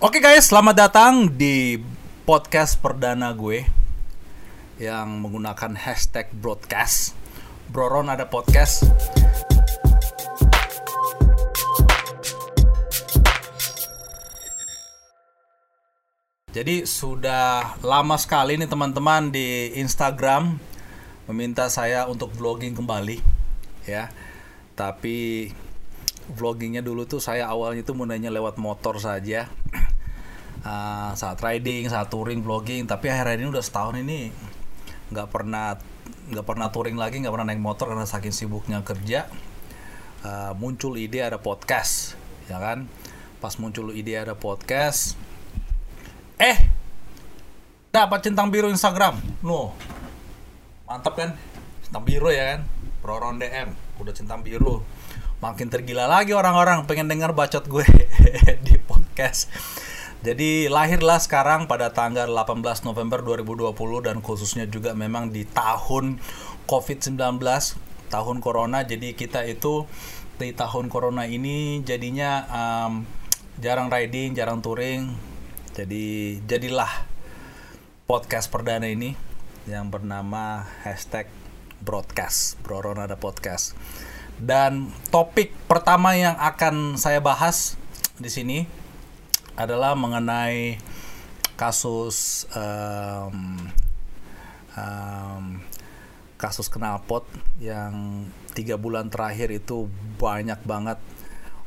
[0.00, 1.76] Oke guys, selamat datang di
[2.24, 3.68] podcast perdana gue
[4.80, 7.12] yang menggunakan hashtag broadcast.
[7.68, 8.88] Broron ada podcast.
[16.48, 20.56] Jadi sudah lama sekali nih teman-teman di Instagram
[21.28, 23.20] meminta saya untuk vlogging kembali
[23.84, 24.08] ya.
[24.72, 25.52] Tapi
[26.32, 29.44] vloggingnya dulu tuh saya awalnya tuh mulainya lewat motor saja
[30.64, 32.84] uh, saat riding saat touring vlogging.
[32.88, 34.32] Tapi akhirnya ini udah setahun ini
[35.10, 35.74] nggak pernah
[36.30, 39.26] nggak pernah touring lagi nggak pernah naik motor karena saking sibuknya kerja.
[40.20, 42.14] Uh, muncul ide ada podcast
[42.46, 42.84] ya kan?
[43.40, 45.16] Pas muncul ide ada podcast
[46.40, 46.56] eh
[47.90, 49.18] dapat centang biru Instagram.
[49.42, 49.74] No.
[50.86, 51.36] Mantap kan?
[51.82, 52.60] Centang biru ya kan?
[53.02, 54.80] Proron DM udah centang biru.
[55.40, 57.84] Makin tergila lagi orang-orang pengen dengar bacot gue
[58.66, 59.48] di podcast.
[60.20, 63.72] Jadi lahirlah sekarang pada tanggal 18 November 2020
[64.04, 66.20] dan khususnya juga memang di tahun
[66.68, 67.40] COVID-19,
[68.12, 68.84] tahun corona.
[68.84, 69.88] Jadi kita itu
[70.36, 73.08] di tahun corona ini jadinya um,
[73.64, 75.16] jarang riding, jarang touring.
[75.72, 77.08] Jadi jadilah
[78.04, 79.16] podcast perdana ini
[79.64, 81.32] yang bernama hashtag
[81.80, 83.72] broadcast, Broron ada podcast.
[84.36, 87.80] Dan topik pertama yang akan saya bahas
[88.20, 88.79] di sini
[89.60, 90.80] adalah mengenai
[91.60, 93.60] kasus um,
[94.72, 95.44] um,
[96.40, 97.28] kasus knalpot
[97.60, 98.24] yang
[98.56, 100.96] tiga bulan terakhir itu banyak banget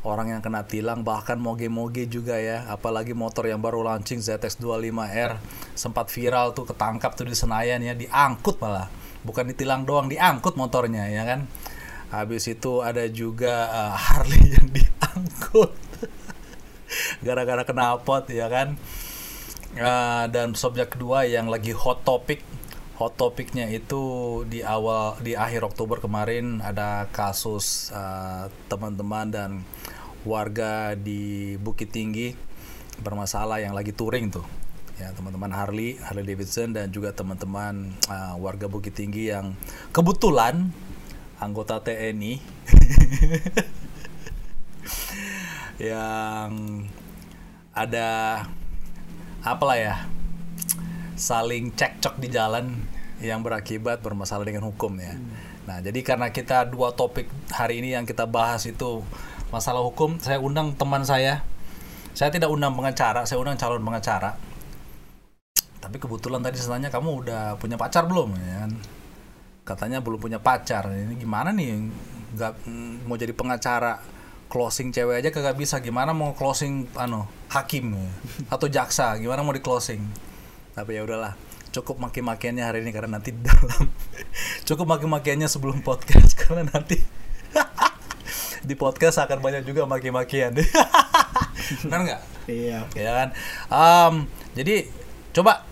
[0.04, 2.68] orang yang kena tilang bahkan moge-moge juga ya.
[2.68, 5.40] Apalagi motor yang baru launching ZX25R
[5.74, 8.92] sempat viral tuh ketangkap tuh di Senayan ya diangkut malah.
[9.24, 11.48] Bukan ditilang doang diangkut motornya ya kan?
[12.12, 15.72] Habis itu ada juga uh, Harley yang diangkut
[17.22, 18.80] gara-gara knalpot ya kan.
[19.74, 22.46] Uh, dan subjek kedua yang lagi hot topic
[22.94, 29.52] hot topicnya itu di awal di akhir Oktober kemarin ada kasus uh, teman-teman dan
[30.24, 32.38] warga di Bukit Tinggi
[33.02, 34.46] bermasalah yang lagi touring tuh
[35.02, 39.58] ya teman-teman Harley Harley Davidson dan juga teman-teman uh, warga Bukit Tinggi yang
[39.90, 40.70] kebetulan
[41.42, 42.40] anggota TNI
[45.92, 46.50] yang
[47.74, 48.42] ada
[49.44, 49.96] apalah ya
[51.18, 52.86] saling cekcok di jalan
[53.22, 55.18] yang berakibat bermasalah dengan hukum ya.
[55.64, 59.00] Nah, jadi karena kita dua topik hari ini yang kita bahas itu
[59.54, 61.46] masalah hukum, saya undang teman saya.
[62.14, 64.36] Saya tidak undang pengacara, saya undang calon pengacara.
[65.80, 68.72] Tapi kebetulan tadi saya tanya kamu udah punya pacar belum ya kan?
[69.64, 71.88] katanya belum punya pacar ini gimana nih
[72.36, 72.54] nggak
[73.08, 74.04] mau jadi pengacara
[74.54, 75.82] closing cewek aja kagak bisa.
[75.82, 78.10] Gimana mau closing ano hakim ya?
[78.50, 80.02] atau jaksa gimana mau di closing
[80.74, 81.38] tapi ya udahlah
[81.70, 83.90] cukup maki-makiannya hari ini karena nanti dalam
[84.68, 86.98] cukup maki-makiannya sebelum podcast karena nanti
[88.68, 90.58] di podcast akan banyak juga maki-makian.
[91.86, 92.22] Benar nggak?
[92.48, 92.80] Iya.
[92.96, 93.30] Ya kan?
[93.70, 94.14] Um,
[94.58, 94.90] jadi
[95.36, 95.68] coba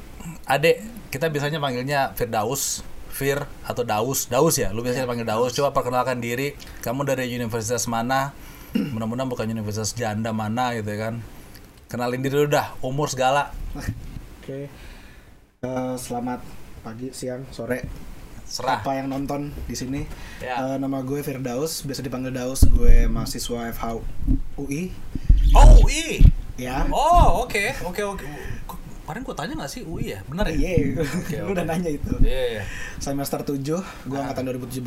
[0.46, 4.28] adek kita biasanya panggilnya Firdaus Fir atau Daus.
[4.28, 4.76] Daus ya?
[4.76, 5.56] Lu biasanya panggil Daus.
[5.56, 6.54] Coba perkenalkan diri.
[6.84, 8.36] Kamu dari universitas mana
[8.74, 11.16] mudah-mudahan bukan universitas janda mana gitu ya kan.
[11.86, 13.52] Kenalin diri dulu dah umur segala.
[14.40, 14.72] Oke.
[15.62, 16.40] Eh, selamat
[16.82, 17.84] pagi siang sore.
[18.42, 18.80] Serah.
[18.80, 20.02] Apa yang nonton di sini?
[20.40, 20.60] Ya.
[20.66, 22.64] Eh, nama gue Firdaus biasa dipanggil Daus.
[22.66, 23.84] Gue mahasiswa FH
[24.56, 24.92] UI
[25.52, 26.24] oh UI
[26.56, 26.88] ya.
[26.90, 28.28] Oh oke oke oke.
[29.02, 30.20] Kemarin gua tanya nggak sih UI ya?
[30.24, 30.56] Benar ya?
[30.56, 31.72] Iya Oke, lu udah oke.
[31.76, 32.12] nanya itu.
[32.24, 32.64] Iya iya
[32.96, 33.60] semester 7
[34.08, 34.24] gue Ah.
[34.24, 34.80] angkatan 2017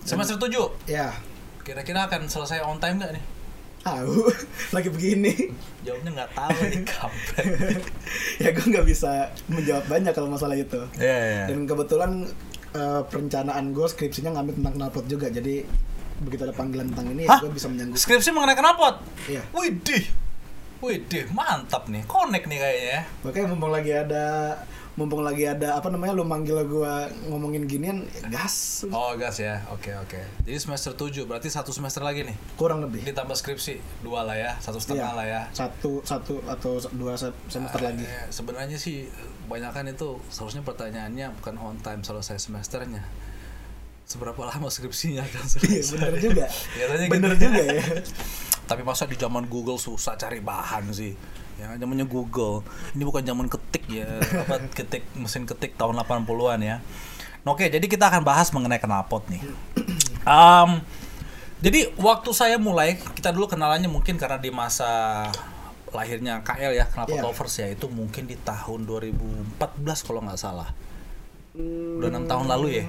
[0.00, 0.70] semester tujuh?
[0.86, 1.10] Ya
[1.70, 3.24] kira-kira akan selesai on time nggak nih?
[3.86, 4.26] Tahu.
[4.74, 5.32] Lagi begini.
[5.86, 7.82] Jawabnya nggak tahu nih kampret.
[8.42, 10.82] Ya gue nggak bisa menjawab banyak kalau masalah itu.
[10.98, 11.44] Iya iya.
[11.46, 12.26] Dan kebetulan
[12.74, 15.30] eh, perencanaan gue skripsinya ngambil tentang knalpot juga.
[15.30, 15.62] Jadi
[16.20, 17.38] begitu ada panggilan tentang ini Hah?
[17.38, 17.96] gue bisa menyanggup.
[17.96, 19.00] Skripsi mengenai knalpot?
[19.30, 19.40] Iya.
[19.56, 20.04] Widih,
[20.84, 22.98] widih, mantap nih, connect nih kayaknya.
[23.00, 23.00] ya.
[23.24, 24.24] makanya mumpung lagi ada
[25.00, 29.64] mumpung lagi ada apa namanya lu manggil gua ngomongin ginian ya gas Oh gas ya,
[29.66, 30.20] oke oke.
[30.44, 32.36] Jadi semester 7, berarti satu semester lagi nih.
[32.54, 35.42] kurang lebih Ditambah skripsi, dua lah ya, satu setengah Iya, lah ya.
[35.50, 39.08] satu satu atau dua se- semester lagi Eh, sebenarnya sih
[39.42, 43.00] kebanyakan itu seharusnya pertanyaannya bukan on time selesai semesternya.
[44.04, 47.46] Seberapa lama skripsinya akan iya bener juga Biasanya bener gitu.
[47.46, 47.82] juga ya
[48.70, 51.14] Tapi masa di zaman Google susah cari bahan sih?
[51.60, 52.64] Ya, zamannya Google.
[52.96, 56.80] Ini bukan zaman ketik ya, apa ketik mesin ketik tahun 80-an ya.
[57.44, 59.42] Oke, jadi kita akan bahas mengenai knalpot nih.
[60.20, 60.84] Um,
[61.64, 65.24] jadi waktu saya mulai, kita dulu kenalannya mungkin karena di masa
[65.90, 67.22] lahirnya KL ya Knalpot Iya.
[67.24, 70.70] Lovers ya itu mungkin di tahun 2014 kalau nggak salah.
[71.56, 72.86] Hmm, Udah enam tahun lalu ya.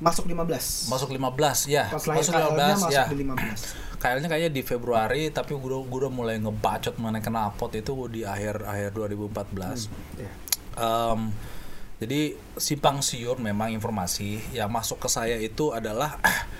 [0.00, 0.88] Masuk 15.
[0.90, 1.92] Masuk 15 ya.
[1.92, 3.04] Pas masuk KL-nya masuk ya.
[3.04, 3.89] di 15.
[4.00, 8.96] KL-nya kayaknya di Februari tapi gue udah mulai ngebacot mengenai knalpot itu di akhir akhir
[8.96, 9.92] 2014.
[10.16, 10.32] Iya.
[10.80, 11.20] Em,
[12.00, 16.16] jadi simpang siur memang informasi yang masuk ke saya itu adalah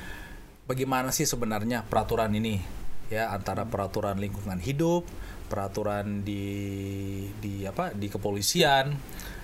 [0.68, 2.60] bagaimana sih sebenarnya peraturan ini
[3.08, 5.08] ya antara peraturan lingkungan hidup,
[5.48, 6.44] peraturan di
[7.40, 8.92] di apa di kepolisian.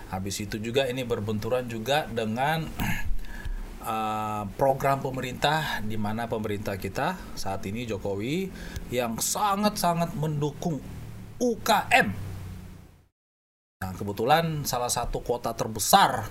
[0.07, 2.69] Habis itu juga ini berbenturan juga dengan
[3.87, 8.51] uh, program pemerintah di mana pemerintah kita saat ini Jokowi
[8.91, 10.83] yang sangat-sangat mendukung
[11.39, 12.09] UKM.
[13.77, 16.27] Nah, kebetulan salah satu kota terbesar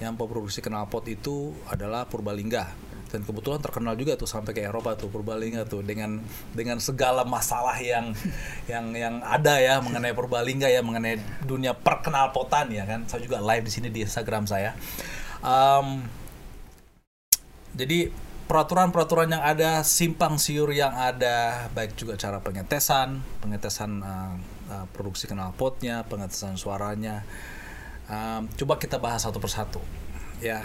[0.00, 2.94] yang memproduksi knalpot itu adalah Purbalingga.
[3.14, 6.18] Dan kebetulan terkenal juga tuh sampai ke Eropa tuh Purbalingga tuh dengan
[6.50, 8.10] dengan segala masalah yang
[8.72, 13.06] yang yang ada ya mengenai Purbalingga ya mengenai dunia perkenalpotan ya kan.
[13.06, 14.74] Saya juga live di sini di Instagram saya.
[15.42, 16.02] Em,
[17.74, 18.10] jadi
[18.44, 24.36] peraturan-peraturan yang ada, simpang siur yang ada, baik juga cara pengetesan, pengetesan uh,
[24.68, 27.24] uh, produksi knalpotnya, pengetesan suaranya.
[28.04, 29.80] Um, coba kita bahas satu persatu,
[30.38, 30.60] ya,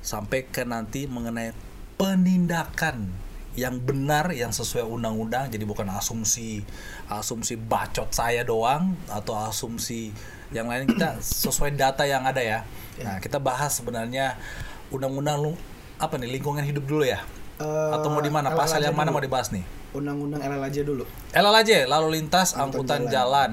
[0.00, 1.52] sampai ke nanti mengenai
[2.00, 3.12] penindakan
[3.58, 5.52] yang benar, yang sesuai undang-undang.
[5.52, 6.64] Jadi bukan asumsi,
[7.12, 10.14] asumsi bacot saya doang atau asumsi
[10.48, 12.64] yang lain kita sesuai data yang ada ya.
[13.04, 14.40] Nah, kita bahas sebenarnya
[14.88, 15.58] undang-undang
[15.98, 17.20] apa nih lingkungan hidup dulu ya
[17.58, 19.18] Eh, atau mau di mana pasal yang mana dulu.
[19.18, 21.02] mau dibahas nih Undang-undang LL aja dulu.
[21.34, 23.52] LLAJ lalu lintas Angkutan angkutan jalan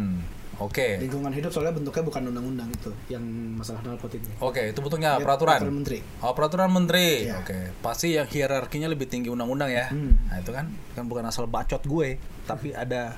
[0.55, 3.25] oke Lingkungan hidup soalnya bentuknya bukan undang-undang itu yang
[3.57, 4.29] masalah ini.
[4.37, 5.99] oke itu bentuknya Ya, peraturan peraturan menteri.
[6.21, 7.41] oh peraturan menteri Iya.
[7.41, 10.13] oke pasti yang hierarkinya lebih tinggi undang-undang ya Hmm.
[10.23, 13.17] nah itu kan kan bukan asal bacot gue tapi ada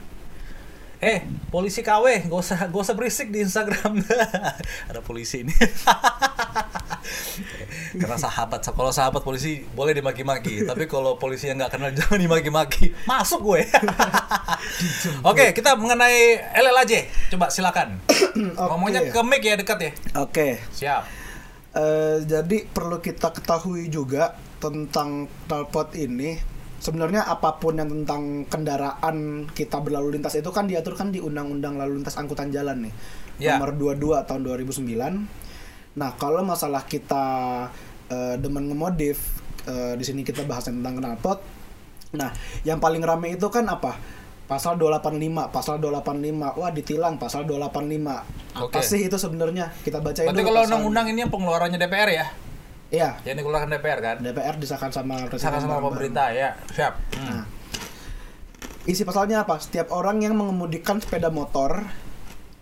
[0.97, 1.21] Eh,
[1.51, 4.01] polisi KW, gak usah, gak usah berisik di Instagram.
[4.89, 5.53] Ada polisi ini.
[8.01, 12.93] Karena sahabat, kalau sahabat polisi boleh dimaki-maki, tapi kalau polisi yang nggak kenal jangan dimaki-maki.
[13.07, 13.61] Masuk gue.
[15.29, 16.99] Oke, kita mengenai LL aja.
[17.33, 18.01] Coba silakan.
[18.57, 19.91] Ngomongnya ke mic ya dekat ya.
[20.19, 20.61] Oke.
[20.73, 21.03] Siap.
[21.77, 29.49] Eh, jadi perlu kita ketahui juga tentang knalpot ini sebenarnya apa pun yang tentang kendaraan
[29.49, 32.93] kita berlalu lintas itu kan diatur kan di Undang-Undang Lalu Lintas Angkutan Jalan nih.
[33.37, 33.61] Ya.
[33.61, 35.46] Nomor 22 tahun 2009.
[35.97, 37.25] Nah, kalau masalah kita
[38.13, 41.41] eh, demen ngemodif eh, di sini kita bahas tentang knalpot.
[42.13, 42.31] Nah,
[42.63, 43.97] yang paling rame itu kan apa?
[44.47, 46.55] Pasal 285, pasal 285.
[46.55, 48.23] Wah, ditilang pasal 285.
[48.55, 48.79] Apa Oke.
[48.79, 49.73] sih itu sebenarnya?
[49.83, 52.27] Kita bacain Berarti dulu kalau undang-undang ini yang pengeluarannya DPR ya?
[52.87, 54.15] Iya, Yang dikeluarkan DPR kan?
[54.23, 55.51] DPR disahkan sama presiden.
[55.51, 55.91] Sama-sama bareng-bareng.
[55.91, 56.49] pemerintah ya.
[56.71, 56.93] Siap.
[57.19, 57.27] Hmm.
[57.27, 57.43] Nah,
[58.87, 59.59] isi pasalnya apa?
[59.59, 61.83] Setiap orang yang mengemudikan sepeda motor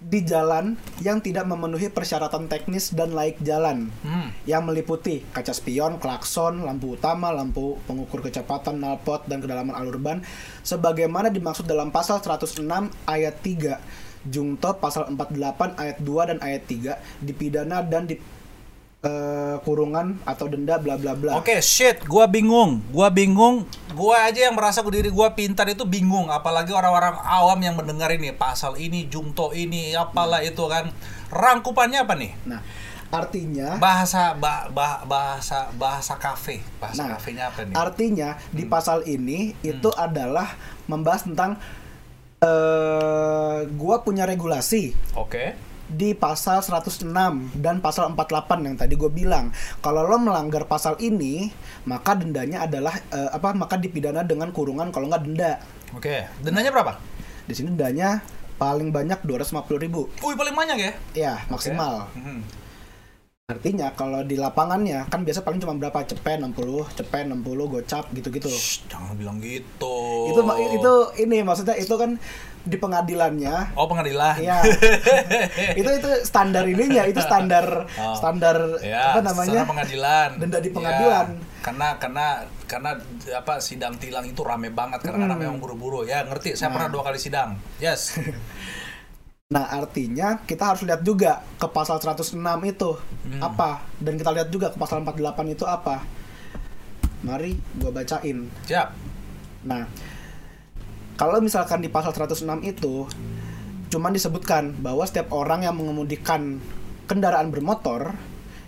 [0.05, 3.89] di jalan yang tidak memenuhi persyaratan teknis dan laik jalan.
[4.05, 4.29] Hmm.
[4.45, 10.21] yang meliputi kaca spion, klakson, lampu utama, lampu pengukur kecepatan, knalpot dan kedalaman alur ban.
[10.61, 12.61] Sebagaimana dimaksud dalam pasal 106
[13.09, 18.17] ayat 3 Jungto pasal 48 ayat 2 dan ayat 3 dipidana dan di
[19.05, 21.37] eh, kurungan atau denda bla bla bla.
[21.37, 22.81] Oke, shit, gua bingung.
[22.89, 23.69] Gua bingung.
[23.93, 28.33] Gua aja yang merasa diri gua pintar itu bingung, apalagi orang-orang awam yang mendengar ini
[28.33, 30.89] pasal ini, jungto ini, apalah itu kan.
[31.29, 32.31] Rangkupannya apa nih?
[32.43, 32.61] Nah,
[33.07, 36.59] artinya Bahasa ba- ba- bahasa bahasa kafe.
[36.77, 37.75] Bahasa Nah, kafenya apa nih?
[37.77, 38.43] Artinya Hmm.
[38.51, 41.55] di pasal ini itu adalah membahas tentang
[42.41, 45.55] eh gua punya regulasi Oke.
[45.85, 47.05] Di pasal 106
[47.61, 49.53] dan pasal 48 yang tadi gue bilang.
[49.79, 51.49] Kalau lo melanggar pasal ini,
[51.85, 53.53] maka dendanya adalah eh, apa?
[53.53, 55.61] Maka dipidana dengan kurungan kalau nggak denda.
[55.93, 56.25] Oke.
[56.41, 56.97] Dendanya berapa?
[57.45, 58.25] Di sini dendanya
[58.55, 60.91] paling banyak 250.000 ribu Wih, paling banyak ya?
[61.11, 62.07] Ya, maksimal.
[62.15, 62.39] Hmm.
[63.49, 66.01] Artinya kalau di lapangannya kan biasa paling cuma berapa?
[66.01, 66.57] Cepet 60,
[66.91, 68.49] cepet 60, gocap gitu-gitu.
[68.49, 70.33] Shh, jangan bilang gitu.
[70.33, 70.41] itu
[70.73, 72.17] itu ini maksudnya itu kan
[72.65, 74.41] di pengadilannya Oh, pengadilan.
[74.41, 74.65] Iya.
[75.79, 78.17] itu itu standar ininya, itu standar Oh.
[78.17, 79.61] standar Ya, apa namanya?
[79.63, 80.41] pengadilan.
[80.41, 81.27] Denda di Ya, pengadilan.
[81.61, 82.25] karena karena
[82.65, 82.97] karena
[83.29, 86.01] apa sidang tilang itu rame banget karena karena memang buru-buru.
[86.01, 86.57] Ya, ngerti.
[86.57, 86.81] Saya Nah.
[86.81, 87.61] pernah dua kali sidang.
[87.77, 88.09] Yes.
[89.45, 92.97] Nah, artinya kita harus lihat juga ke pasal 106 itu
[93.29, 93.37] Hmm.
[93.45, 96.01] apa dan kita lihat juga ke pasal 48 itu apa.
[97.21, 98.49] Mari gua bacain.
[98.65, 98.89] Siap.
[99.69, 99.85] Nah,
[101.13, 103.05] kalau misalkan di pasal 106 itu
[103.93, 106.57] cuman disebutkan bahwa setiap orang yang mengemudikan
[107.05, 108.17] kendaraan bermotor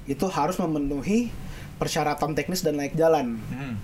[0.05, 1.33] itu harus memenuhi
[1.81, 3.41] persyaratan teknis dan layak jalan.
[3.49, 3.81] Hmm.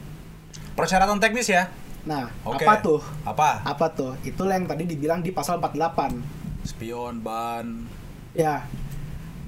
[0.77, 1.73] Persyaratan teknis ya.
[2.05, 2.61] Nah, Oke.
[2.61, 3.01] apa tuh?
[3.25, 3.65] Apa?
[3.65, 4.13] Apa tuh?
[4.21, 6.42] Itulah yang tadi dibilang di pasal 48.
[6.63, 7.87] Spion, ban.
[8.33, 8.65] Ya.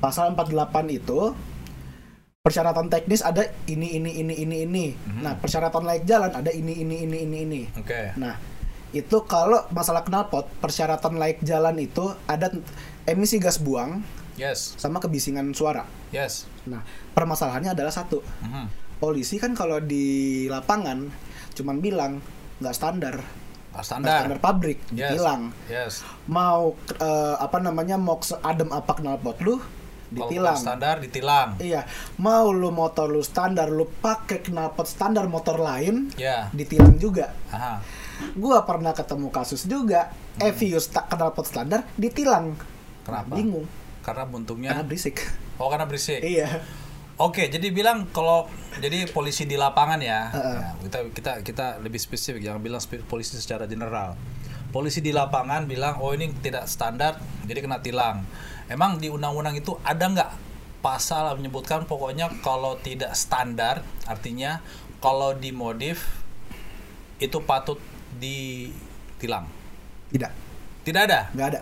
[0.03, 1.33] Pasal 48 itu
[2.45, 4.85] persyaratan teknis ada ini ini ini ini ini.
[4.93, 5.21] Mhm.
[5.25, 7.61] Nah, persyaratan layak jalan ada ini ini ini ini ini.
[7.73, 8.13] Oke.
[8.21, 8.37] Nah,
[8.93, 12.53] itu kalau masalah knalpot, persyaratan layak jalan itu ada
[13.09, 14.05] emisi gas buang
[14.35, 14.75] Yes.
[14.77, 15.87] sama kebisingan suara.
[16.11, 16.45] Yes.
[16.67, 16.83] Nah,
[17.17, 18.21] permasalahannya adalah satu.
[18.43, 18.67] Mhm.
[19.01, 21.09] Polisi kan kalau di lapangan
[21.55, 22.19] cuman bilang
[22.61, 23.15] nggak standar,
[23.79, 24.23] Standar.
[24.23, 25.11] standar pabrik, Yes.
[25.11, 25.41] ditilang.
[25.65, 25.93] Yes.
[26.25, 29.57] Mau eh, apa namanya mau adem apa knalpot lu
[30.07, 30.55] ditilang.
[30.55, 31.57] standar ditilang.
[31.57, 31.83] Iya,
[32.15, 36.47] mau lu motor lu standar, lu pakai knalpot standar motor lain, Ya.
[36.51, 37.33] ditilang juga.
[37.49, 37.81] Aha.
[38.31, 42.55] Gua pernah ketemu kasus juga, Evius tak knalpot standar ditilang.
[43.03, 43.35] Kenapa?
[43.35, 43.67] Bingung,
[44.01, 44.71] Karena buntungnya.
[44.71, 45.19] karena berisik.
[45.55, 46.19] Oh karena berisik.
[46.21, 46.63] iya.
[47.15, 48.51] Oke, jadi bilang kalau
[48.83, 50.57] jadi polisi di lapangan ya, Heeh.
[50.59, 54.19] ya, kita kita kita lebih spesifik jangan bilang polisi secara general.
[54.75, 57.15] Polisi di lapangan bilang oh ini tidak standar,
[57.47, 58.27] jadi kena tilang.
[58.67, 60.31] Emang di undang-undang itu ada nggak
[60.83, 64.59] pasal menyebutkan pokoknya kalau tidak standar, artinya
[64.99, 66.19] kalau dimodif
[67.23, 67.79] itu patut
[68.19, 69.47] ditilang.
[70.11, 70.31] Tidak,
[70.83, 71.31] Tidak ada.
[71.31, 71.61] nggak ada.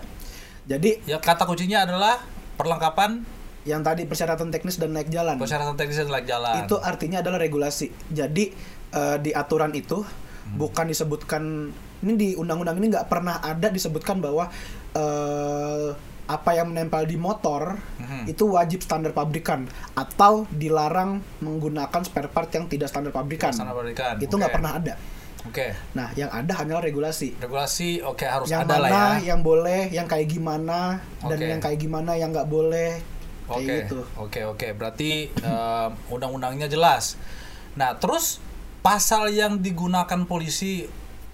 [0.66, 2.26] Jadi Ya kata kuncinya adalah
[2.58, 3.22] perlengkapan
[3.64, 5.36] yang tadi persyaratan teknis dan naik jalan.
[5.36, 6.54] persyaratan teknis dan layak jalan.
[6.62, 7.88] itu artinya adalah regulasi.
[8.10, 8.52] Jadi
[8.90, 10.04] eh, di aturan itu
[10.44, 10.60] Hmm.
[10.60, 14.52] bukan disebutkan ini di undang-undang ini nggak pernah ada disebutkan bahwa
[14.94, 15.90] eh,
[16.24, 18.28] apa yang menempel di motor Mhm.
[18.28, 23.52] itu wajib standar pabrikan atau dilarang menggunakan spare part yang tidak standar pabrikan.
[23.52, 24.58] Standar pabrikan, Itu nggak oke.
[24.58, 24.94] pernah ada.
[25.44, 25.76] Oke.
[25.92, 27.36] Nah, yang ada hanyalah regulasi.
[27.36, 29.32] Regulasi oke harus yang ada mana lah ya.
[29.32, 31.44] yang boleh, yang kayak gimana dan Oke.
[31.46, 33.04] yang kayak gimana yang nggak boleh.
[33.50, 33.86] Oke.
[33.86, 34.06] gitu.
[34.16, 34.68] Oke, oke.
[34.74, 37.16] Berarti em, undang-undangnya jelas.
[37.74, 38.40] Nah, terus
[38.80, 40.86] pasal yang digunakan polisi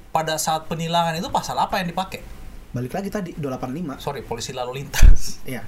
[0.09, 2.21] pada saat penilangan itu pasal apa yang dipakai?
[2.69, 3.97] Balik lagi tadi 285.
[3.97, 5.41] Sorry, polisi lalu lintas.
[5.45, 5.65] Iya.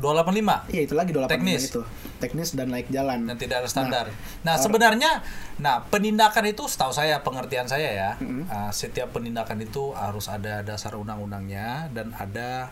[0.00, 1.62] 285 Iya itu lagi 285 Teknis.
[1.68, 1.82] itu.
[2.22, 3.26] Teknis dan naik jalan.
[3.26, 4.04] dan tidak ada standar.
[4.46, 5.20] Nah, or- sebenarnya
[5.58, 8.48] nah penindakan itu setahu saya pengertian saya ya, Mm-mm.
[8.48, 12.70] uh, setiap penindakan itu harus ada dasar undang-undangnya dan ada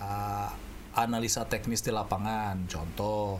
[0.00, 0.48] uh,
[0.94, 2.66] analisa teknis di lapangan.
[2.66, 3.38] Contoh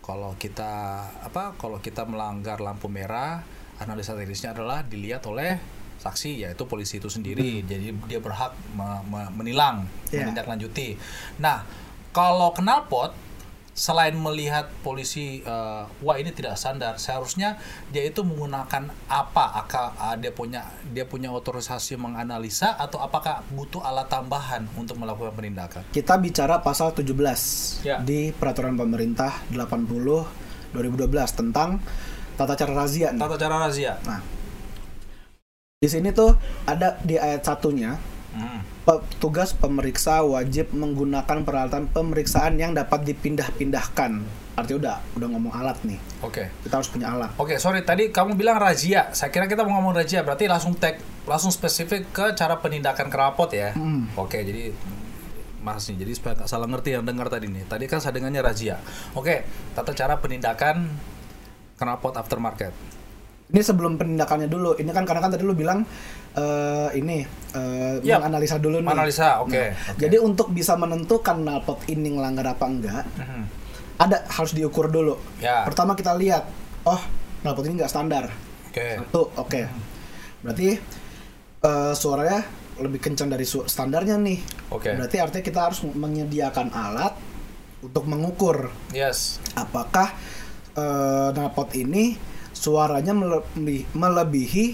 [0.00, 3.42] kalau kita apa kalau kita melanggar lampu merah,
[3.82, 5.58] analisa teknisnya adalah dilihat oleh
[5.96, 7.64] saksi yaitu polisi itu sendiri.
[7.66, 10.28] Jadi dia berhak me- me- menilang, Iya.
[10.28, 10.94] menindaklanjuti.
[11.42, 11.66] Nah,
[12.14, 13.12] kalau knalpot
[13.76, 17.60] selain melihat polisi eh, wah ini tidak standar seharusnya
[17.92, 23.84] dia itu menggunakan apa Aka, ah, dia punya dia punya otorisasi menganalisa atau apakah butuh
[23.84, 28.00] alat tambahan untuk melakukan penindakan Kita bicara pasal 17 Ya.
[28.00, 30.24] di peraturan pemerintah 80
[30.72, 31.76] 2012 tentang
[32.34, 33.12] tata cara razia.
[33.12, 33.20] nih.
[33.20, 34.20] tata cara razia Nah.
[35.76, 36.32] Di sini tuh
[36.64, 38.15] ada di ayat satunya.
[38.86, 44.22] Petugas pemeriksa wajib menggunakan peralatan pemeriksaan yang dapat dipindah-pindahkan.
[44.56, 46.00] Artinya udah udah ngomong alat nih.
[46.24, 47.34] oke Kita harus punya alat.
[47.36, 49.12] Oke, sorry tadi kamu bilang razia.
[49.12, 50.96] Saya kira kita mau ngomong razia, berarti langsung tag,
[51.28, 53.76] langsung spesifik ke cara penindakan kerapot ya.
[53.76, 54.08] Hmm.
[54.16, 54.72] Oke, jadi
[55.66, 57.66] Mas nih, jadi supaya nggak salah ngerti yang dengar tadi nih.
[57.66, 58.78] Tadi kan saya dengarnya razia.
[59.18, 59.42] Oke,
[59.74, 60.94] tata cara penindakan
[61.76, 62.70] knalpot aftermarket.
[63.50, 64.78] Ini sebelum penindakannya dulu.
[64.78, 65.82] Ini kan karena kan tadi lu bilang
[66.36, 68.20] eh, ini eh, Yap.
[68.20, 68.92] menganalisa dulu nih.
[68.92, 69.50] Analisa, oke.
[69.50, 69.98] Nah, oke.
[69.98, 73.42] Jadi untuk bisa menentukan knalpot ini ngelanggar apa enggak, Mhm.
[73.96, 75.16] ada harus diukur dulu.
[75.38, 75.64] Ya.
[75.64, 76.44] Pertama kita lihat,
[76.84, 77.00] oh
[77.40, 78.28] knalpot ini nggak standar.
[78.68, 79.00] Oke.
[79.00, 79.60] Satu, oke.
[80.40, 80.68] Berarti
[81.58, 82.44] eh, suaranya
[82.76, 84.38] lebih kencang dari su- standarnya nih.
[84.68, 84.92] Oke.
[84.92, 87.16] Berarti artinya kita harus menyediakan alat
[87.78, 89.40] untuk mengukur Yes.
[89.52, 90.12] apakah
[90.72, 92.12] eh, knalpot ini
[92.52, 94.66] suaranya melebihi, melebihi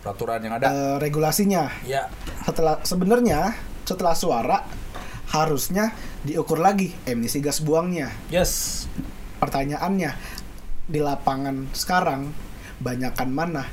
[0.00, 0.64] Peraturan yang ada.
[0.66, 1.68] eh, regulasinya.
[1.84, 2.08] ya.
[2.42, 3.52] Setelah sebenarnya
[3.84, 4.58] setelah suara
[5.28, 8.08] harusnya diukur lagi emisi gas buangnya.
[8.28, 8.84] Yes.
[9.38, 10.10] Pertanyaannya
[10.84, 12.32] di lapangan sekarang
[12.78, 13.64] banyakan mana?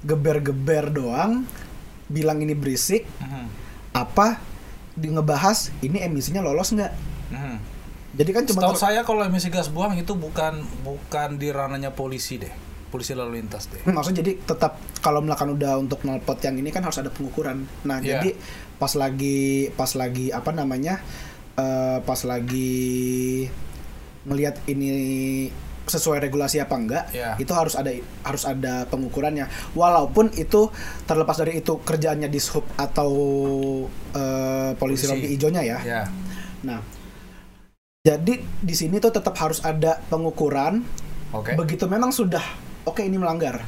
[0.00, 1.44] Geber-geber doang
[2.06, 3.46] bilang ini berisik Mhm.
[3.92, 4.38] apa
[4.92, 6.92] di ngebahas ini emisinya lolos nggak?
[7.32, 7.56] Mhm.
[8.16, 12.52] Jadi kan cuma saya kalau emisi gas buang itu bukan bukan di ranahnya polisi deh.
[12.86, 13.82] Polisi lalu lintas deh.
[13.96, 17.66] Maksudnya jadi tetap kalau misalkan udah untuk knalpot yang ini kan harus ada pengukuran.
[17.82, 18.22] Nah, Iya.
[18.22, 18.38] jadi
[18.76, 21.00] pas lagi pas lagi apa namanya?
[21.56, 23.48] eh, pas lagi
[24.28, 24.92] melihat ini
[25.86, 27.38] sesuai regulasi apa enggak, Iya.
[27.38, 27.88] itu harus ada
[28.20, 29.46] harus ada pengukurannya.
[29.72, 30.68] Walaupun itu
[31.06, 33.10] terlepas dari itu kerjaannya di sub atau
[34.12, 35.08] eh, polisi, Polisi.
[35.08, 35.78] rompi hijaunya ya.
[35.80, 36.02] Ya.
[36.66, 36.84] Nah,
[38.02, 40.84] jadi di sini tuh tetap harus ada pengukuran
[41.34, 41.58] Oke.
[41.58, 42.40] Begitu memang sudah
[42.86, 43.60] oke ini melanggar.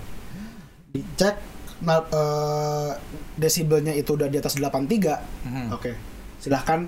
[0.89, 1.37] Dicek
[1.79, 2.91] nah, eh,
[3.35, 5.67] desibelnya itu udah di atas 83, Mhm.
[5.71, 5.91] oke.
[6.39, 6.87] Silahkan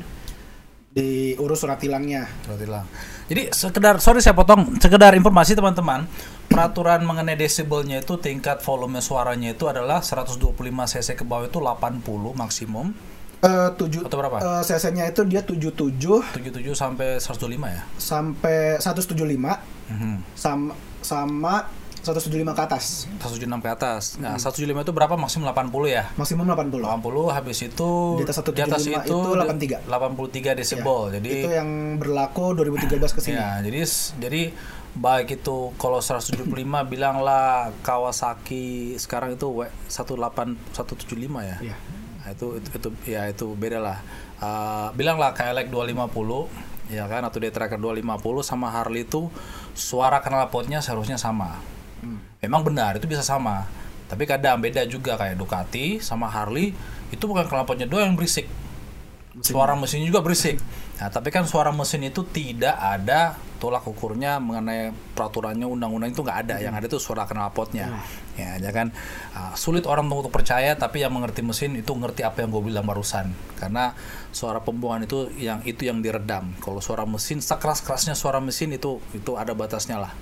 [0.91, 2.27] diurus surat tilangnya.
[2.43, 2.83] Berarti lah.
[3.27, 6.11] Jadi sekedar sorry saya potong, sekedar informasi teman-teman.
[6.47, 10.51] Peraturan mengenai desibelnya itu tingkat volume suaranya itu adalah 125
[10.85, 12.03] cc ke bawah itu 80
[12.35, 12.91] maksimum.
[13.41, 14.37] Eh, tujuh, Atau berapa?
[14.37, 17.83] eh, cc-nya itu dia 77 77 sampai 125 ya.
[17.97, 20.17] sampai 175 Mhm.
[20.35, 21.55] sama sama
[22.01, 22.85] 175 ke atas.
[23.21, 24.03] 176 ke atas.
[24.17, 25.15] Nah, 175 itu berapa?
[25.21, 26.05] Maksimum 80 ya.
[26.17, 26.81] Maksimum 80.
[26.81, 29.85] 80 habis itu Di atas 175 itu 83.
[29.85, 31.01] 83 desibel.
[31.09, 33.37] Ya, Jadi itu yang berlaku 2013 ke sini.
[33.37, 33.81] Ya, jadi
[34.17, 34.43] jadi
[34.91, 36.49] baik itu kalau 175
[36.93, 41.05] bilanglah Kawasaki sekarang itu W 18 175
[41.45, 41.59] ya.
[41.61, 41.77] Iya.
[42.21, 43.99] Nah, itu, itu itu ya itu beda lah.
[44.41, 49.31] Uh, bilanglah KLX 250 ya kan atau D-Tracker 250 sama Harley itu
[49.79, 51.61] suara knalpotnya seharusnya sama.
[52.41, 53.69] Memang benar itu bisa sama.
[54.11, 56.75] Tapi kadang beda juga kayak Ducati sama Harley
[57.15, 58.49] itu bukan knalpotnya doang yang berisik.
[59.41, 60.59] Suara mesin juga berisik.
[60.99, 66.39] Nah, tapi kan suara mesin itu tidak ada tolak ukurnya mengenai peraturannya undang-undang itu nggak
[66.49, 66.57] ada.
[66.59, 67.87] Yang ada itu suara knalpotnya.
[68.35, 68.91] Ya, ya kan
[69.37, 72.83] ah, sulit orang untuk percaya tapi yang mengerti mesin itu ngerti apa yang gue bilang
[72.83, 73.31] barusan.
[73.55, 73.95] Karena
[74.35, 76.51] suara pembuangan itu yang itu yang diredam.
[76.59, 80.13] Kalau suara mesin sekeras-kerasnya suara mesin itu itu ada batasnya lah.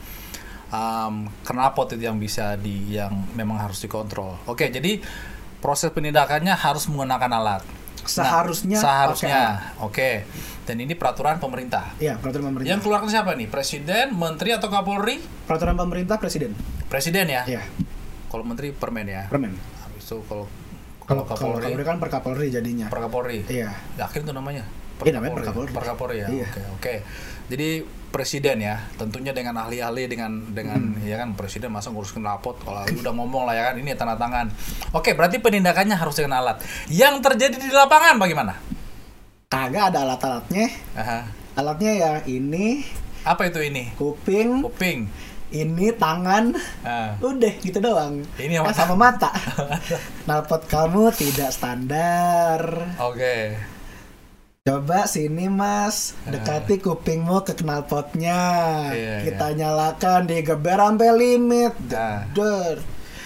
[0.68, 4.36] Um, knalpot itu yang bisa di yang memang harus dikontrol.
[4.44, 5.00] Oke, jadi
[5.58, 7.62] proses penindakannya harus menggunakan alat.
[8.04, 9.40] Seharusnya Nah, seharusnya.
[9.80, 10.28] Oke.
[10.64, 11.96] Dan ini peraturan pemerintah.
[11.96, 12.68] Iya, peraturan pemerintah.
[12.68, 13.48] Yang keluarkan siapa nih?
[13.48, 15.20] Presiden, menteri atau Kapolri?
[15.48, 16.52] Peraturan pemerintah presiden.
[16.92, 17.42] Presiden ya.
[17.48, 17.62] Iya,
[18.28, 19.24] Kalau menteri permen ya.
[19.32, 19.56] permen.
[19.56, 20.44] Habis itu kalau
[21.08, 22.92] Kalau Kapolri, kan per Kapolri jadinya.
[22.92, 23.40] per Kapolri.
[23.48, 23.72] Iya.
[23.96, 24.68] Yakin itu namanya?
[25.00, 25.70] Iya, namanya per Kapolri.
[25.72, 26.28] Per Kapolri ya.
[26.28, 26.46] Iya.
[26.52, 26.94] Oke, oke.
[27.48, 31.04] Jadi presiden ya, tentunya dengan ahli-ahli dengan dengan Hmm.
[31.04, 34.48] ya kan presiden masa ngurus knalpot kalau udah ngomong lah ya kan ini tanda tangan.
[34.92, 36.60] Oke, berarti penindakannya harus dengan alat.
[36.86, 38.56] Yang terjadi di lapangan bagaimana?
[39.48, 40.66] Kagak ada alat-alatnya.
[40.94, 41.20] Aha.
[41.54, 42.84] Alatnya ya ini
[43.24, 43.92] Apa itu ini?
[43.94, 45.08] kuping, Kuping.
[45.48, 47.16] ini tangan, Ah.
[47.18, 48.20] udah gitu doang.
[48.36, 48.72] Ini mata.
[48.74, 49.32] sama mata.
[50.28, 52.60] Nalpot kamu tidak standar.
[53.00, 53.56] Oke.
[54.68, 58.40] Coba sini mas, dekati kupingmu ke knalpotnya.
[58.92, 61.72] Iya, Kita nyalakan, digeber sampai limit.
[61.88, 62.28] Nah.
[62.30, 62.76] Der.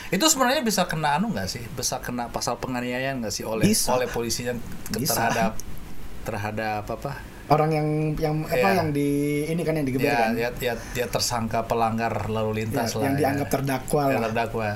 [0.08, 1.66] Itu sebenarnya bisa kena anu nggak sih?
[1.66, 3.90] Bisa kena pasal penganiayaan nggak sih oleh Bisa.
[3.90, 5.18] oleh polisi yang Bisa.
[5.18, 5.52] terhadap
[6.22, 7.18] terhadap apa?
[7.50, 8.78] Orang yang yang apa Iya.
[8.78, 9.08] yang di
[9.44, 10.30] ini kan yang digeber Ya, kan?
[10.38, 13.02] ya, ya, dia tersangka pelanggar lalu lintas lah.
[13.02, 13.20] yang ya.
[13.26, 14.20] dianggap terdakwa Ya, lah.
[14.30, 14.68] terdakwa.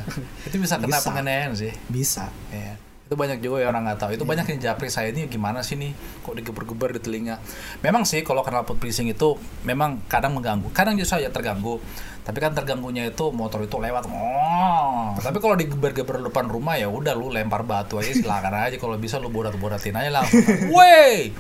[0.51, 1.71] Itu bisa kena penganiayaan sih.
[1.87, 2.27] Bisa.
[2.51, 2.66] Ya.
[3.07, 4.11] Itu banyak juga ya orang nggak tahu.
[4.19, 4.31] Itu Iya.
[4.35, 5.95] banyak yang japri saya ini gimana sih nih
[6.27, 7.39] kok digeber-geber di telinga.
[7.87, 10.75] Memang sih kalau knalpot bising itu memang kadang mengganggu.
[10.75, 11.79] Kadang justru saja terganggu.
[12.27, 14.11] Tapi kan terganggunya itu motor itu lewat.
[14.11, 15.15] Oh.
[15.15, 19.23] Tapi kalau digeber-geber depan rumah ya udah lu lempar batu aja silakan aja kalau bisa
[19.23, 20.43] lu bodat-bodatin aja langsung.
[20.75, 21.31] Wey!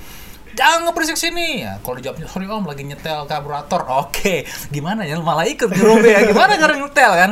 [0.57, 1.77] Jangan berisik sini ya.
[1.85, 3.85] Kalau dijawabnya sorry om lagi nyetel karburator.
[4.01, 6.25] Oke, gimana ya malah ikut ngerobe ya.
[6.25, 7.31] Gimana karena nyetel kan?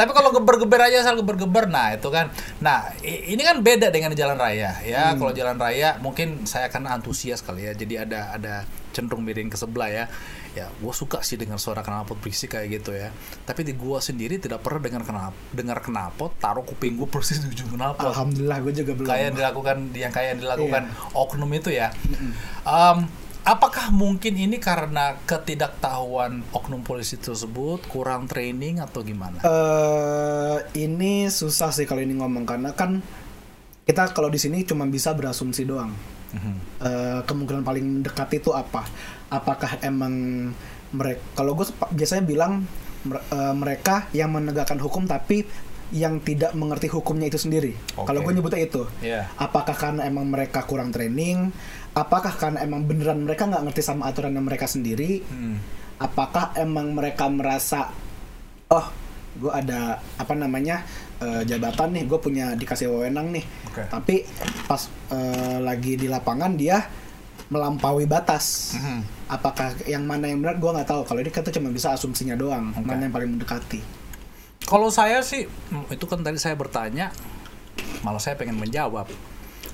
[0.00, 2.32] Tapi kalau geber-geber aja asal geber-geber nah itu kan.
[2.64, 5.12] Nah, ini kan beda dengan jalan raya ya.
[5.20, 7.76] Kalau jalan raya mungkin saya akan antusias kali ya.
[7.76, 8.64] Jadi ada ada
[8.96, 10.04] cenderung miring ke sebelah ya.
[10.52, 13.08] Ya, gue suka sih dengan suara knalpot berisik kayak gitu ya.
[13.42, 17.48] Tapi di gua sendiri tidak pernah dengar knalpot, dengar knalpot, taruh kuping gue persis di
[17.48, 19.08] ujung knalpot Alhamdulillah gue juga belum.
[19.08, 21.16] kayak yang dilakukan yang kayak yang dilakukan Iya.
[21.16, 21.88] oknum itu ya.
[22.62, 22.98] Em,
[23.42, 29.40] apakah mungkin ini karena ketidaktahuan oknum polisi tersebut kurang training atau gimana?
[29.40, 33.00] eh ini susah sih kalau ini ngomong karena kan
[33.82, 35.90] kita kalau di sini cuma bisa berasumsi doang.
[36.78, 38.84] Eh, kemungkinan paling mendekat itu apa?
[39.32, 40.12] Apakah emang
[40.92, 41.24] mereka?
[41.32, 41.64] Kalau gue
[41.96, 42.68] biasanya bilang
[43.08, 45.48] eh, mereka yang menegakkan hukum tapi
[45.92, 47.72] yang tidak mengerti hukumnya itu sendiri.
[47.96, 48.08] Oke.
[48.08, 48.82] Kalau gue nyebutnya itu.
[49.04, 49.28] Iya.
[49.40, 51.52] Apakah karena emang mereka kurang training?
[51.92, 55.24] Apakah karena emang beneran mereka nggak ngerti sama aturan mereka sendiri?
[55.28, 55.60] Hmm.
[56.02, 57.94] apakah emang mereka merasa
[58.66, 58.86] oh
[59.38, 60.84] gue ada apa namanya
[61.22, 63.82] eh, jabatan nih gue punya dikasih wewenang nih Oke.
[63.86, 64.14] tapi
[64.68, 64.82] pas
[65.14, 66.82] eh, lagi di lapangan dia
[67.52, 69.28] melampaui batas Mhm.
[69.28, 72.72] apakah yang mana yang benar gue nggak tahu kalau ini kita cuma bisa asumsinya doang
[72.72, 72.80] Oke.
[72.82, 73.84] mana yang paling mendekati
[74.62, 77.10] Kalau saya sih mm, itu kan tadi saya bertanya,
[78.00, 79.10] malah saya pengen menjawab.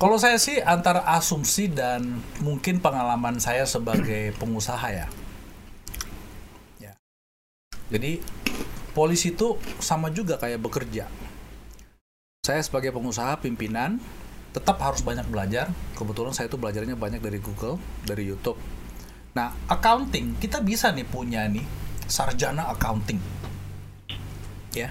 [0.00, 5.06] Kalau saya sih antara asumsi dan mungkin pengalaman saya sebagai pengusaha ya.
[6.80, 6.96] Ya.
[7.92, 8.24] Jadi
[8.96, 11.04] polisi itu sama juga kayak bekerja.
[12.40, 14.00] Saya sebagai pengusaha pimpinan
[14.58, 15.70] tetap harus banyak belajar.
[15.94, 18.58] Kebetulan saya itu belajarnya banyak dari Google, dari YouTube.
[19.38, 21.62] Nah, accounting kita bisa nih punya nih
[22.10, 23.22] sarjana accounting.
[24.74, 24.90] Ya.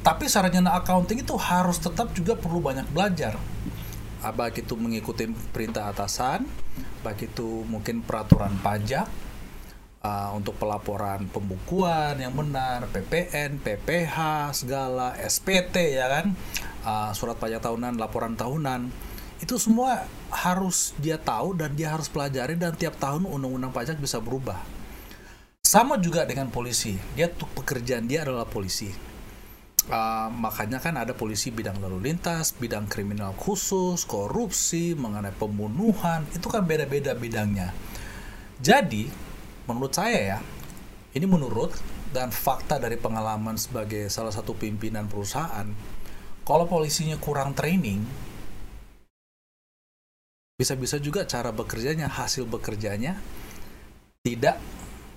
[0.00, 3.36] Tapi sarjana accounting itu harus tetap juga perlu banyak belajar.
[4.24, 6.44] Ah, Baik itu mengikuti perintah atasan,
[7.04, 9.08] baik itu mungkin peraturan pajak,
[10.04, 14.18] ah, untuk pelaporan pembukuan yang benar, PPN, PPH,
[14.52, 16.36] segala, SPT ya kan,
[16.80, 18.88] Ah, surat pajak tahunan, laporan tahunan,
[19.44, 24.16] itu semua harus dia tahu dan dia harus pelajari dan tiap tahun undang-undang pajak bisa
[24.16, 24.56] berubah.
[25.60, 28.88] Sama juga dengan polisi, dia pekerjaan dia adalah polisi.
[29.92, 36.48] Ah, makanya kan ada polisi bidang lalu lintas, bidang kriminal khusus, korupsi, mengenai pembunuhan, itu
[36.48, 37.76] kan beda-beda bidangnya.
[38.56, 39.12] Jadi,
[39.70, 40.38] menurut saya ya,
[41.14, 41.70] ini menurut
[42.10, 45.66] dan fakta dari pengalaman sebagai salah satu pimpinan perusahaan,
[46.42, 48.02] kalau polisinya kurang training,
[50.58, 53.16] bisa-bisa juga cara bekerjanya, hasil bekerjanya
[54.26, 54.58] tidak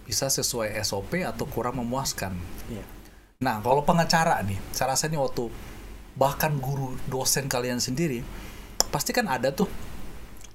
[0.08, 2.38] bisa sesuai SOP atau kurang memuaskan.
[2.72, 2.86] Iya.
[3.44, 5.52] Nah, kalau pengacara nih, saya rasa nih waktu
[6.14, 8.22] bahkan guru dosen kalian sendiri
[8.94, 9.66] pasti kan ada tuh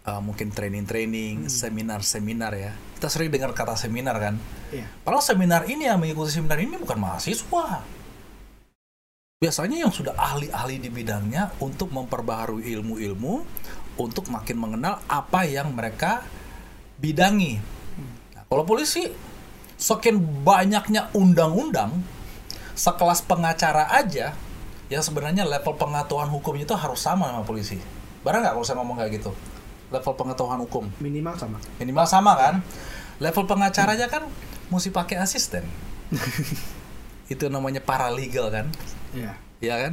[0.05, 2.73] uh, mungkin training-training, seminar-seminar ya.
[2.99, 4.35] Kita sering dengar kata seminar kan.
[4.71, 4.87] Iya.
[5.03, 7.83] Padahal seminar ini yang mengikuti seminar ini bukan mahasiswa.
[9.39, 13.47] Biasanya yang sudah ahli-ahli di bidangnya untuk memperbaharui ilmu-ilmu
[13.99, 16.27] untuk makin mengenal apa yang mereka
[16.99, 17.63] bidangi.
[18.35, 19.07] Nah, kalau polisi,
[19.79, 22.03] sekian banyaknya undang-undang,
[22.75, 24.35] sekelas pengacara aja,
[24.91, 27.79] yang sebenarnya level pengetahuan hukumnya itu harus sama sama polisi.
[28.27, 29.31] Barang nggak kalau saya ngomong kayak gitu?
[29.89, 31.57] Level pengetahuan hukum Minimal sama.
[31.77, 32.55] minimal sama kan
[33.19, 34.29] level pengacaranya kan
[34.69, 35.65] mesti pakai asisten
[37.29, 38.67] itu namanya paralegal kan
[39.11, 39.33] Iya.
[39.59, 39.93] ya kan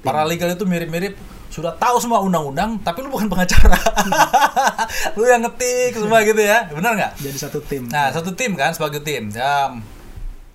[0.00, 1.16] paralegal itu mirip-mirip
[1.48, 3.74] sudah tahu semua undang-undang tapi lu bukan pengacara
[5.18, 7.84] lu yang ngetik semua gitu ya benar nggak Jadi satu tim.
[7.86, 9.28] Nah, satu tim kan sebagai tim.
[9.30, 9.74] Ya,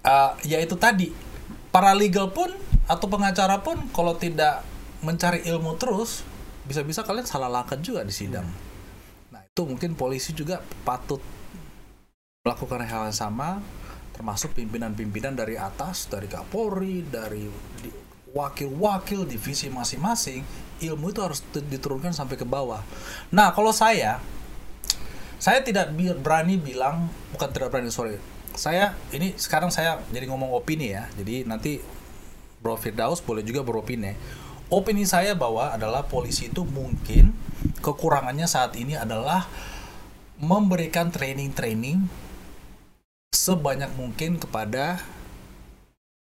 [0.02, 1.12] eh, ya itu tadi.
[1.70, 2.48] Paralegal pun
[2.88, 4.64] atau pengacara pun kalau tidak
[5.04, 6.24] mencari ilmu terus,
[6.64, 8.48] bisa-bisa kalian salah langkah juga di sidang.
[8.48, 8.56] Nah,
[9.56, 11.24] itu mungkin polisi juga patut
[12.44, 13.64] melakukan hal yang sama,
[14.12, 17.48] termasuk pimpinan-pimpinan dari atas, dari Kapolri, dari
[18.36, 20.44] wakil-wakil divisi masing-masing,
[20.84, 22.84] ilmu itu harus diturunkan sampai ke bawah.
[23.32, 24.20] Nah, kalau saya
[25.40, 28.20] saya tidak berani bilang bukan tidak berani sorry
[28.56, 31.84] saya ini sekarang saya jadi ngomong opini ya jadi nanti
[32.64, 34.16] Bro Firdaus boleh juga beropini
[34.70, 37.34] opini saya bahwa adalah polisi itu mungkin
[37.82, 39.46] kekurangannya saat ini adalah
[40.42, 42.06] memberikan training-training
[43.32, 45.00] sebanyak mungkin kepada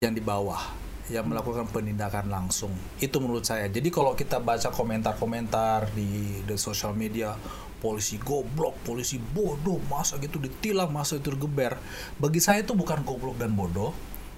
[0.05, 0.61] yang di bawah
[1.07, 2.75] yang melakukan penindakan langsung.
[2.99, 3.71] Itu menurut saya.
[3.71, 7.31] Jadi kalau kita baca komentar-komentar di, di sosial media
[7.77, 11.77] polisi goblok polisi bodoh masa gitu ditilang masa itu geber
[12.17, 13.93] bagi saya itu bukan goblok dan bodoh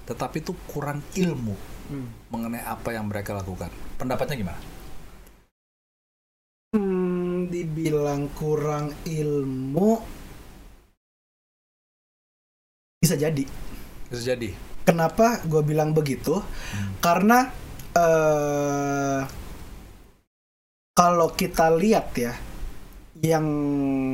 [0.05, 1.55] tetapi itu kurang ilmu
[1.89, 2.05] Hmm.
[2.29, 4.61] mengenai apa yang mereka lakukan pendapatnya gimana
[6.73, 9.89] Hmm, dibilang kurang ilmu
[13.01, 13.43] bisa jadi.
[14.09, 14.49] bisa jadi
[14.87, 16.41] Kenapa gue bilang begitu?
[16.97, 17.45] Karena
[17.93, 19.21] eh
[20.97, 22.33] kalau kita lihat ya,
[23.23, 23.47] yang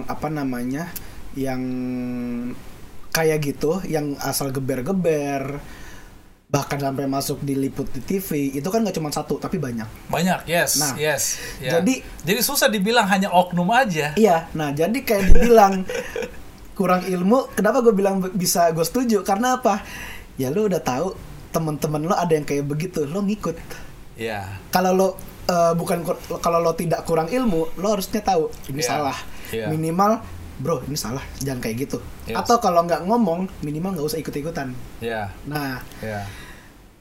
[0.05, 0.91] apa namanya,
[1.33, 1.61] yang
[3.15, 5.59] kayak gitu, yang asal geber-geber,
[6.55, 9.83] bahkan sampai masuk diliput di TV, itu kan nggak cuma satu, tapi banyak.
[10.07, 11.23] banyak yes Nah, yes
[11.59, 11.75] ya.
[11.75, 15.83] jadi- jadi susah dibilang hanya oknum aja Iya, nah jadi kayak dibilang
[16.71, 19.19] kurang ilmu, kenapa gue bilang bisa gue setuju?
[19.21, 19.83] Karena apa?
[20.35, 21.15] Ya lu udah tahu
[21.49, 23.55] temen-temen lo ada yang kayak begitu, lo ngikut.
[24.15, 25.07] ya Kalau lo
[25.45, 26.07] eh, bukan
[26.39, 29.17] kalau lo tidak kurang ilmu, lo harusnya tahu ini Iya, salah.
[29.49, 29.67] iya.
[29.67, 30.19] Minimal,
[30.57, 31.97] bro ini salah, jangan kayak gitu.
[32.25, 32.35] Yes.
[32.37, 34.71] Atau kalau nggak ngomong, minimal nggak usah ikut-ikutan.
[34.99, 36.23] ya Nah ya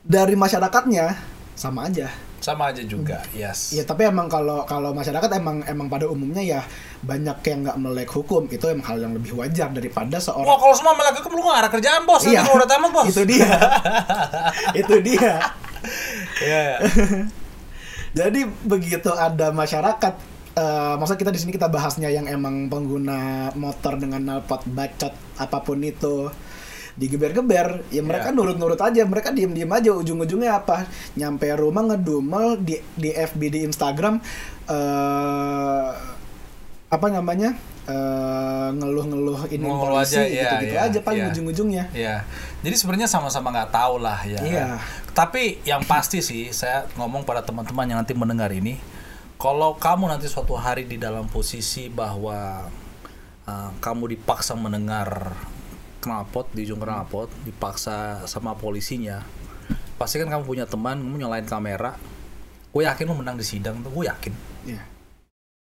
[0.05, 1.17] dari masyarakatnya
[1.55, 2.12] sama aja.
[2.38, 6.61] sama aja juga yes Ya tapi emang kalau kalau masyarakat emang emang pada umumnya ya
[7.01, 10.77] banyak yang nggak melek hukum itu emang hal yang lebih wajar daripada seorang Wah kalau
[10.77, 12.45] semua melek hukum lu nggak ada kerjaan bos Iya.
[12.45, 13.49] kalau udah tamat bos itu dia
[14.85, 15.33] itu dia
[16.37, 16.69] Iya.
[18.19, 20.14] jadi begitu ada masyarakat
[20.55, 25.59] eh maksud kita di sini kita bahasnya yang emang pengguna motor dengan knalpot bacot apa
[25.59, 26.29] pun itu
[26.94, 28.37] digeber-geber ya mereka Iya.
[28.38, 30.87] nurut-nurut aja mereka diem-diem aja ujung-ujungnya apa
[31.18, 34.22] nyampe rumah ngedumel di di FB di Instagram
[34.70, 35.90] eh
[36.87, 41.30] apa namanya eh ngeluh-ngeluh ini Ngeluh polisi aja, iya, gitu-gitu iya, aja paling iya.
[41.35, 42.16] ujung-ujungnya Iya.
[42.64, 44.40] Jadi sebenarnya sama-sama nggak tahu lah ya.
[44.40, 44.66] Iya.
[45.12, 48.80] Tapi yang pasti sih saya ngomong pada teman-teman yang nanti mendengar ini,
[49.37, 52.64] kalau kamu nanti suatu hari di dalam posisi bahwa
[53.44, 55.37] uh, kamu dipaksa mendengar
[56.05, 59.25] knalpot di ujung knalpot, dipaksa sama polisinya,
[59.95, 61.97] pasti kan kamu punya teman kamu nyalain kamera
[62.69, 64.35] gue yakin lu menang di sidang tuh gue yakin
[64.67, 64.83] Iya.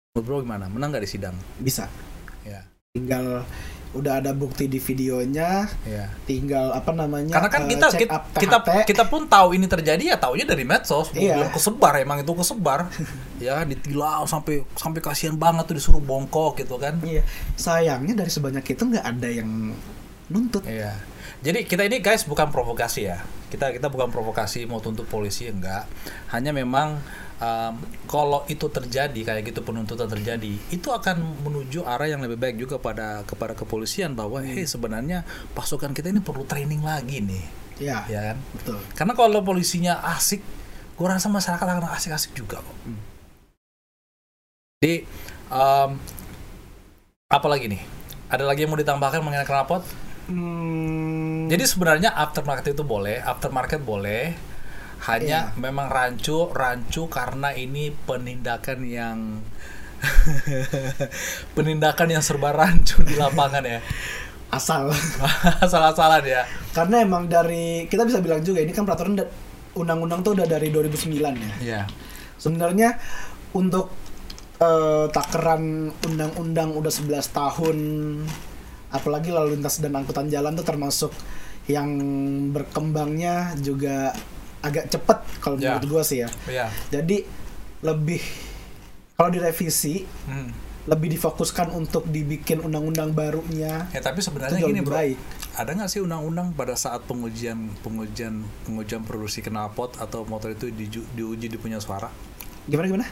[0.10, 1.92] menurut bro gimana menang nggak di sidang Bisa.
[2.42, 3.44] ya Tinggal
[3.92, 7.32] udah ada bukti di videonya, ya tinggal apa namanya?
[7.32, 8.80] karena kan eh, kita check kita, up kita THT.
[8.88, 11.40] kita pun tahu ini terjadi ya taunya dari medsos Iya.
[11.40, 12.92] belum kesebar emang itu kesebar
[13.44, 17.24] ya ditilau sampai sampai kasihan banget tuh disuruh bongkok gitu kan Iya.
[17.56, 19.72] Sayangnya dari sebanyak itu nggak ada yang
[20.30, 20.66] nuntut.
[20.66, 20.98] Iya.
[21.46, 23.22] Jadi kita ini guys bukan provokasi ya.
[23.50, 25.86] Kita kita bukan provokasi mau tuntut polisi enggak.
[26.34, 26.98] Hanya memang
[27.40, 27.74] um,
[28.10, 32.82] kalau itu terjadi kayak gitu penuntutan terjadi, itu akan menuju arah yang lebih baik juga
[32.82, 37.46] pada kepada kepolisian bahwa hey sebenarnya pasukan kita ini perlu training lagi nih,
[37.80, 37.98] Iya.
[38.10, 38.38] ya kan?
[38.58, 38.80] Betul.
[38.98, 40.42] Karena kalau polisinya asik,
[40.96, 42.78] gue rasa masyarakat akan asik-asik juga kok.
[44.82, 45.06] Jadi
[45.54, 45.98] um,
[47.32, 47.82] apa lagi nih?
[48.26, 49.86] Ada lagi yang mau ditambahkan mengenai knalpot?
[50.26, 54.34] Hmm, Jadi sebenarnya aftermarket itu boleh, aftermarket boleh.
[55.06, 55.60] Hanya Iya.
[55.62, 59.18] memang rancu, rancu karena ini penindakan yang
[61.56, 63.80] penindakan yang serba rancu di lapangan ya.
[64.50, 64.88] asal.
[65.72, 66.48] Salah-salah ya.
[66.72, 69.28] Karena emang dari kita bisa bilang juga ini kan peraturan da-
[69.76, 71.54] undang-undang tuh udah dari 2009 ya.
[71.60, 71.82] Iya.
[72.40, 72.96] Sebenarnya
[73.52, 73.92] untuk
[74.58, 77.78] eh, takaran undang-undang udah 11 tahun
[78.95, 81.12] apalagi lalu lintas dan angkutan jalan tuh termasuk
[81.65, 81.89] yang
[82.51, 84.13] berkembangnya juga
[84.62, 85.75] agak cepet kalau Ya.
[85.75, 86.29] menurut gua sih ya.
[86.45, 86.65] Iya.
[86.91, 87.25] Jadi
[87.81, 88.21] lebih
[89.13, 90.49] kalau direvisi Hmm.
[90.86, 95.17] lebih difokuskan untuk dibikin undang-undang barunya Ya tapi sebenarnya gini bro, baik.
[95.55, 100.69] ada nggak sih undang-undang pada saat pengujian pengujian pengujian produksi knalpot atau motor itu
[101.12, 102.10] diuji di punya suara?
[102.65, 103.08] Gimana gimana?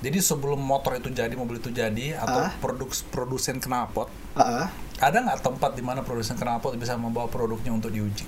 [0.00, 2.52] Jadi sebelum motor itu jadi, mobil itu jadi, atau Ah.
[2.60, 4.68] produk produsen knalpot, Ah, ah.
[4.98, 8.26] Ada nggak tempat di mana produsen knalpot bisa membawa produknya untuk diuji?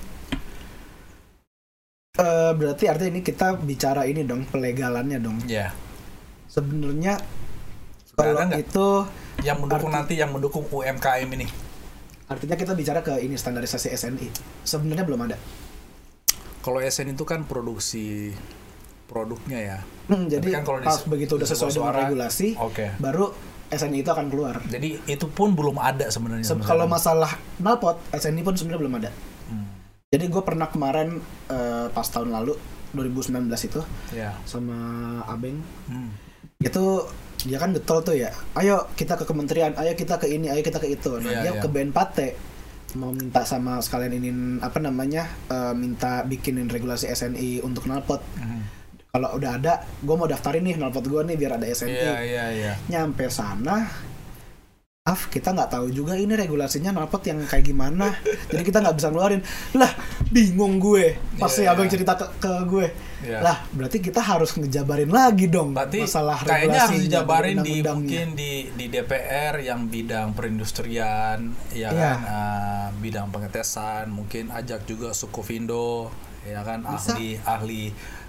[2.17, 5.37] Eh, berarti artinya ini kita bicara ini dong pelegalannya dong.
[5.45, 5.69] Ya,
[6.49, 7.21] Sebenarnya
[8.09, 8.87] Sudah kalau itu
[9.45, 11.45] yang mendukung Arti- nanti yang mendukung UMKM ini.
[12.27, 14.27] artinya kita bicara ke ini standarisasi SNI.
[14.65, 15.37] Sebenarnya belum ada.
[16.59, 18.35] Kalau SN itu kan produksi
[19.07, 19.77] produknya ya.
[20.09, 22.91] Hmm, Tapi jadi kan kalau di- begitu udah sesuai dengan regulasi, Oke.
[22.97, 23.31] baru
[23.69, 24.59] SNI itu akan keluar.
[24.63, 26.43] Jadi itu pun belum ada sebenarnya.
[26.43, 29.11] Se- kalau masalah knalpot, SNI pun sebenarnya belum ada.
[29.45, 29.67] Hmm,
[30.07, 32.55] Jadi gue pernah kemarin eh, pas tahun lalu
[32.89, 34.31] 2019 itu ya.
[34.43, 34.75] sama
[35.25, 36.11] Abeng Hmm.
[36.57, 37.03] itu
[37.39, 40.79] dia kan getol tuh ya ayo kita ke kementerian ayo kita ke ini ayo kita
[40.79, 41.61] ke itu nah Iya, dia iya.
[41.61, 42.17] ke BNPT
[42.95, 48.63] mau minta sama sekalian ini apa namanya eh, minta bikinin regulasi SNI untuk knalpot Hmm.
[49.17, 52.45] Kalau udah ada gue mau daftarin nih knalpot gue nih biar ada SNI Iya iya
[52.53, 52.73] iya.
[52.85, 53.89] nyampe sana
[55.07, 58.11] Af, kita nggak tahu juga ini regulasinya knalpot yang kayak gimana.
[58.51, 59.39] Jadi kita nggak bisa ngeluarin.
[59.79, 59.87] Lah,
[60.35, 61.15] bingung gue.
[61.39, 61.79] Pas si Iya.
[61.79, 62.91] abang cerita ke, ke gue.
[63.23, 63.39] Iya.
[63.39, 68.67] Lah, berarti kita harus ngejabarin lagi dong Berarti masalah kayaknya harus dijabarin di mungkin di
[68.75, 71.95] di DPR yang bidang perindustrian, ya Iya.
[71.95, 76.11] kan, ah, bidang pengetesan, mungkin ajak juga Sukovindo,
[76.43, 77.15] ya kan, Bisa.
[77.15, 77.83] ahli ahli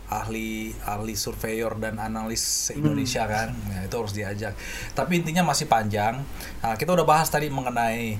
[0.08, 2.80] ahli ahli surveyor dan analis Hmm.
[2.80, 4.56] Indonesia kan, nah, itu harus diajak.
[4.92, 6.20] Tapi intinya masih panjang.
[6.60, 8.16] Nah, kita udah bahas tadi mengenai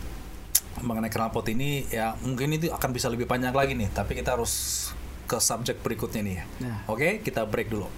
[0.78, 4.86] mengenai knalpot ini ya mungkin itu akan bisa lebih panjang lagi nih tapi kita harus
[5.26, 6.78] ke subjek berikutnya nih ya Nah.
[6.86, 7.90] oke kita break dulu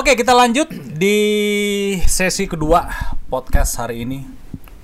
[0.00, 1.20] Oke, kita lanjut di
[2.08, 2.88] sesi kedua
[3.28, 4.24] podcast hari ini.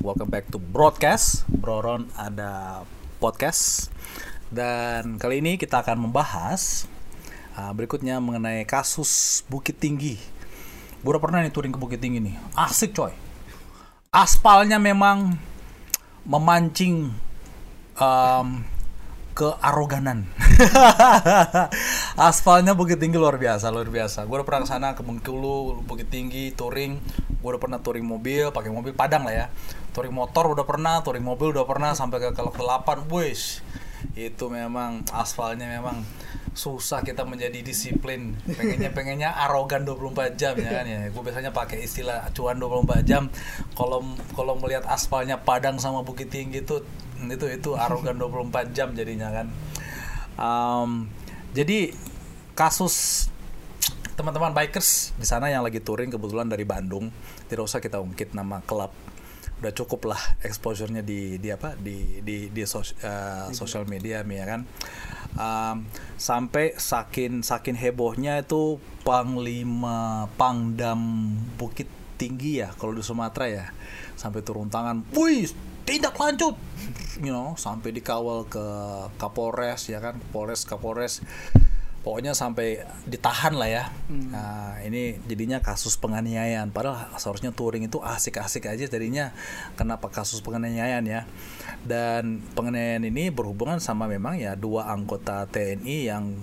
[0.05, 1.49] Welcome back to broadcast.
[1.49, 2.85] Broron ada
[3.17, 3.89] podcast.
[4.53, 6.85] Dan kali ini kita akan membahas
[7.57, 10.21] uh, berikutnya mengenai kasus Bukit Tinggi.
[11.01, 12.37] Gue udah pernah nih touring ke Bukit Tinggi nih.
[12.53, 13.17] Asik coy.
[14.13, 15.33] Aspalnya memang
[16.29, 17.09] memancing
[17.97, 18.69] um,
[19.37, 20.25] kearoganan.
[22.17, 24.25] Aspalnya Bukit Tinggi luar biasa, luar biasa.
[24.25, 26.97] Gue udah pernah ke sana ke Bengkulu, Bukit Tinggi, touring.
[27.45, 29.47] Gue udah pernah touring mobil, pakai mobil Padang lah ya.
[29.93, 33.13] Touring motor udah pernah, touring mobil udah pernah sampai ke Kelok 8.
[33.13, 33.37] Wih,
[34.17, 36.01] itu memang aspalnya memang
[36.57, 41.85] susah kita menjadi disiplin pengennya pengennya arogan 24 jam ya kan ya gue biasanya pakai
[41.85, 43.29] istilah cuan 24 jam
[43.77, 44.01] kalau
[44.33, 46.81] kalau melihat aspalnya Padang sama Bukit Tinggi itu
[47.29, 49.47] itu itu arogan 24 jam jadinya kan.
[50.37, 51.09] Am,
[51.57, 51.97] jadi
[52.53, 53.29] kasus
[54.17, 57.13] teman-teman bikers di sana yang lagi touring kebetulan dari Bandung
[57.53, 58.93] tidak usah kita ungkit nama klub.
[59.57, 61.77] Udah cukup lah exposure-nya di di apa?
[61.77, 64.69] Di di di sos, eh, sosial media ya kan?
[65.37, 73.67] Um, sampai saking saking hebohnya itu panglima pangdam Bukit tinggi ya kalau di Sumatera ya.
[74.17, 75.49] Sampai turun tangan, wih
[75.87, 76.59] tindak lanjut,
[77.23, 78.67] you know sampai dikawal ke
[79.17, 81.23] Kapolres ya kan, Polres Kapolres,
[82.03, 83.85] pokoknya sampai ditahan lah ya.
[84.11, 89.31] Nah ini jadinya kasus penganiayaan, padahal seharusnya touring itu asik-asik aja jadinya
[89.79, 91.23] kenapa kasus penganiayaan ya?
[91.87, 96.35] Dan penganiayaan ini berhubungan sama memang ya dua anggota TNI yang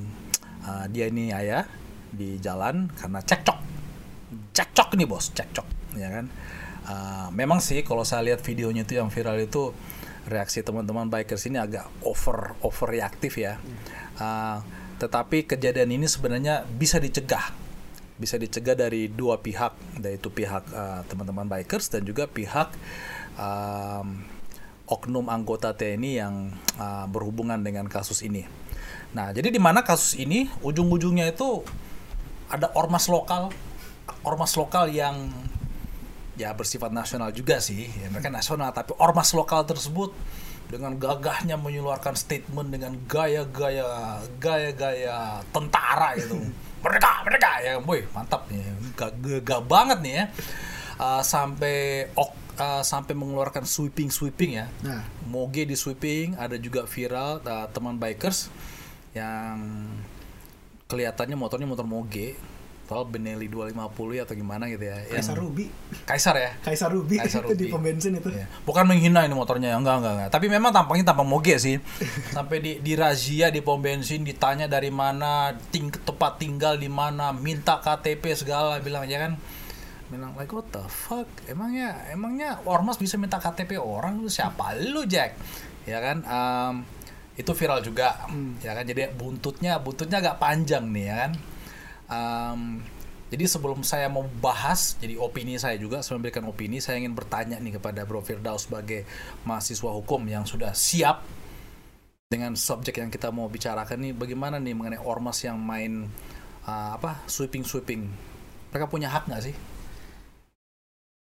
[0.64, 1.68] uh, dia ini ayah
[2.16, 3.60] di jalan karena cekcok.
[4.56, 6.26] Cekcok nih bos cekcok ya kan
[6.84, 9.72] Uh, memang sih kalau saya lihat videonya itu yang viral itu
[10.28, 13.60] reaksi teman-teman bikers ini agak over overreaktif ya
[14.14, 14.62] Uh,
[15.02, 17.50] tetapi kejadian ini sebenarnya bisa dicegah
[18.14, 19.74] bisa dicegah dari dua pihak
[20.06, 22.70] yaitu pihak uh, teman-teman bikers dan juga pihak
[23.36, 24.22] um,
[24.86, 28.46] oknum anggota TNI yang uh, berhubungan dengan kasus ini.
[29.16, 31.66] Nah, jadi di mana kasus ini ujung-ujungnya itu
[32.52, 33.50] ada ormas lokal,
[34.22, 35.32] ormas lokal yang
[36.34, 40.14] ya bersifat nasional juga sih, ya, mereka nasional, tapi ormas lokal tersebut
[40.70, 46.40] dengan gagahnya mengeluarkan statement dengan gaya-gaya gaya-gaya tentara gitu.
[46.84, 48.60] Merdeka, merdeka ya, boy, mantap nih,
[49.00, 50.26] gagah banget nih ya.
[51.00, 54.68] Uh, sampai ok, uh, sampai mengeluarkan sweeping sweeping ya.
[54.84, 55.02] Nah.
[55.26, 58.52] Moge di sweeping, ada juga viral uh, teman bikers
[59.16, 59.88] yang
[60.90, 62.38] kelihatannya motornya motor Moge,
[62.84, 63.80] soal Benelli 250
[64.12, 65.00] ya atau gimana gitu ya.
[65.00, 65.66] Yang- Kaisar Ruby
[66.04, 66.52] Kaisar ya.
[66.60, 67.72] Kaisar Ruby Kaisar itu di Ruby.
[67.72, 68.46] pom bensin itu Iya.
[68.62, 70.30] Bukan menghina ini motornya, enggak enggak enggak.
[70.30, 71.80] Tapi memang tampangnya tampang moge sih.
[72.36, 77.32] Sampai di di razia di pom bensin ditanya dari mana, ting tempat tinggal di mana,
[77.32, 79.40] minta KTP segala bilang ya kan.
[80.08, 81.26] Bilang like what the fuck?
[81.46, 85.40] Emangnya emangnya ormas bisa minta KTP orang lu siapa lu Jack?
[85.84, 86.22] Ya kan?
[86.22, 86.74] Em,
[87.34, 88.28] itu viral juga.
[88.60, 91.32] Ya kan jadi buntutnya buntutnya agak panjang nih ya kan.
[92.14, 92.62] Em,
[93.34, 97.58] jadi sebelum saya mau bahas, jadi opini saya juga, saya memberikan opini, saya ingin bertanya
[97.58, 99.10] nih kepada Bro Firdaus sebagai
[99.42, 101.26] mahasiswa hukum yang sudah siap
[102.30, 106.10] dengan subjek yang kita mau bicarakan nih, bagaimana nih mengenai ormas yang main
[106.70, 108.06] uh, apa sweeping sweeping,
[108.70, 109.56] mereka punya hak nggak sih?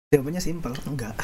[0.08, 1.16] jawabannya simpel enggak.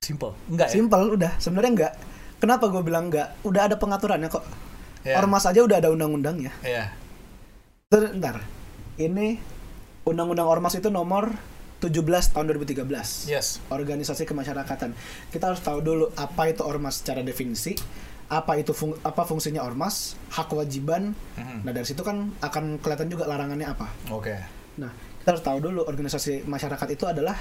[0.00, 0.74] Simple, enggak ya?
[0.80, 1.32] simpel udah.
[1.36, 1.94] Sebenarnya enggak.
[2.40, 3.36] Kenapa gue bilang enggak?
[3.44, 4.44] Udah ada pengaturannya kok.
[5.06, 5.14] Iya.
[5.14, 6.50] ormas aja udah ada undang-undangnya.
[6.64, 6.90] Iya,
[7.90, 8.44] Bentar.
[9.00, 9.40] Ini
[10.04, 11.32] Undang-Undang Ormas itu nomor
[11.80, 12.84] 17 tahun 2013.
[13.24, 14.92] yes, Organisasi kemasyarakatan.
[15.32, 17.72] Kita harus tahu dulu apa itu ormas secara definisi,
[18.28, 21.16] apa itu fung- apa fungsinya ormas, hak kewajiban.
[21.32, 21.64] Mhm.
[21.64, 23.88] Nah, dari situ kan akan kelihatan juga larangannya apa.
[24.12, 24.36] oke,
[24.76, 27.40] Nah, kita harus tahu dulu organisasi masyarakat itu adalah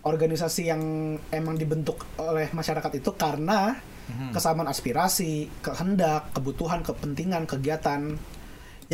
[0.00, 0.80] organisasi yang
[1.28, 3.76] emang dibentuk oleh masyarakat itu karena
[4.08, 4.32] Mhm.
[4.32, 8.16] kesamaan aspirasi, kehendak, kebutuhan, kepentingan, kegiatan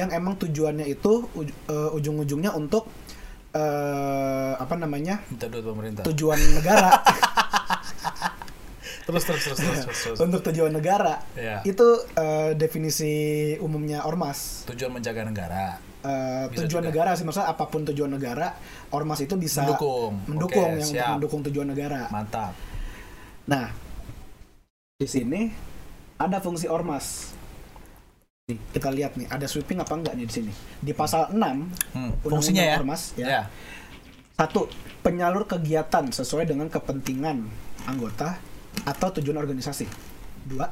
[0.01, 1.29] yang emang tujuannya itu
[1.67, 2.89] eh, ujung-ujungnya untuk
[3.51, 6.03] eh, apa namanya minta duit pemerintah.
[6.05, 6.91] tujuan negara
[9.01, 9.99] Terus terus terus terus terus.
[10.07, 10.19] terus.
[10.21, 11.67] untuk tujuan negara Iya.
[11.67, 13.13] itu eh, definisi
[13.59, 15.65] umumnya ormas Tujuan menjaga negara.
[16.47, 16.89] Bisa tujuan juga.
[16.89, 18.55] negara sih maksudnya apa pun tujuan negara
[18.91, 20.15] ormas itu bisa Mendukung.
[20.25, 21.09] mendukung Oke, yang siap.
[21.13, 22.55] mendukung tujuan negara Mantap.
[23.45, 23.67] Nah,
[24.95, 25.51] di sini
[26.17, 27.35] ada fungsi ormas.
[28.57, 30.53] Kita lihat nih, ada sweeping apa enggak nih di sini.
[30.81, 32.77] Di pasal 6 Hmm, fungsinya ya.
[32.81, 33.27] Ormas, ya.
[33.27, 33.43] Ya.
[34.35, 34.67] Satu,
[35.05, 37.45] penyalur kegiatan sesuai dengan kepentingan
[37.85, 38.41] anggota
[38.89, 39.85] atau tujuan organisasi.
[40.49, 40.65] Dua,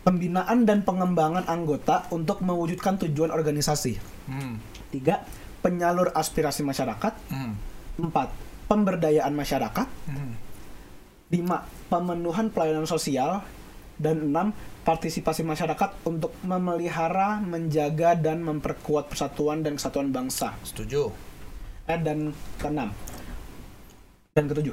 [0.00, 4.00] pembinaan dan pengembangan anggota untuk mewujudkan tujuan organisasi.
[4.26, 4.56] Hmm.
[4.88, 5.22] Tiga,
[5.60, 7.12] penyalur aspirasi masyarakat.
[7.28, 7.54] Hmm.
[8.00, 8.32] Empat,
[8.66, 9.88] pemberdayaan masyarakat.
[10.08, 10.34] Hmm.
[11.30, 11.92] 5.
[11.92, 13.44] Pemenuhan pelayanan sosial
[14.00, 14.56] dan 6.
[14.80, 20.56] Partisipasi masyarakat untuk memelihara, menjaga dan memperkuat persatuan dan kesatuan bangsa.
[20.64, 21.12] Setuju.
[21.84, 22.88] Eh, dan ke-6.
[24.32, 24.72] Dan ke-7.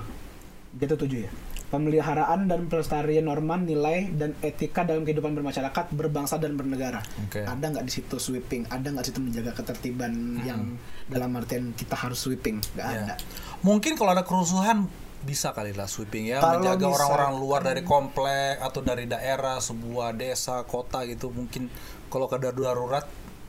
[0.80, 1.32] Gitu 7 ya.
[1.68, 7.04] Pemeliharaan dan pelestarian norma, nilai dan etika dalam kehidupan bermasyarakat, berbangsa dan bernegara.
[7.28, 7.44] Oke.
[7.44, 8.64] Ada nggak di situ sweeping?
[8.72, 10.80] Ada nggak di situ menjaga ketertiban yang
[11.12, 12.64] dalam artian kita harus sweeping?
[12.72, 13.00] Nggak Ya.
[13.04, 13.16] ada.
[13.68, 14.88] Mungkin kalau ada kerusuhan
[15.20, 20.14] bisa kali lah sweeping ya Kalau menjaga orang-orang luar dari komplek atau dari daerah sebuah
[20.14, 21.68] desa kota gitu mungkin
[22.08, 23.04] kalau ada darurat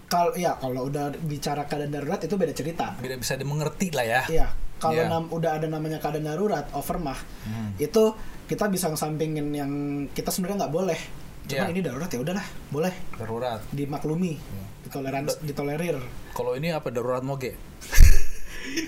[0.06, 2.96] Kalau ya kalau udah bicara keadaan darurat itu beda cerita.
[2.96, 4.22] tidak bisa dimengerti lah ya.
[4.26, 4.46] Iya,
[4.78, 7.76] kalau nam- udah ada namanya keadaan darurat, overmah, Hmm.
[7.76, 9.70] itu kita bisa ngesampingin yang
[10.08, 10.96] kita sebenarnya nggak boleh.
[11.44, 11.72] Cuman Iya.
[11.76, 13.60] ini darurat ya udahlah, boleh Darurat.
[13.68, 14.40] dimaklumi,
[14.82, 16.00] ditoleran, ditolerir.
[16.32, 17.52] Kalau ini apa darurat moge?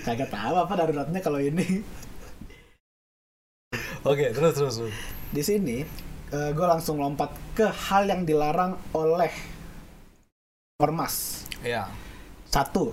[0.01, 1.85] Kagak tahu apa daruratnya kalau ini.
[4.01, 4.75] Oke, terus terus.
[4.77, 4.95] terus.
[5.29, 5.77] Di sini
[6.31, 9.31] gue langsung lompat ke hal yang dilarang oleh
[10.77, 11.45] ormas.
[11.61, 11.85] Iya.
[12.47, 12.91] Satu,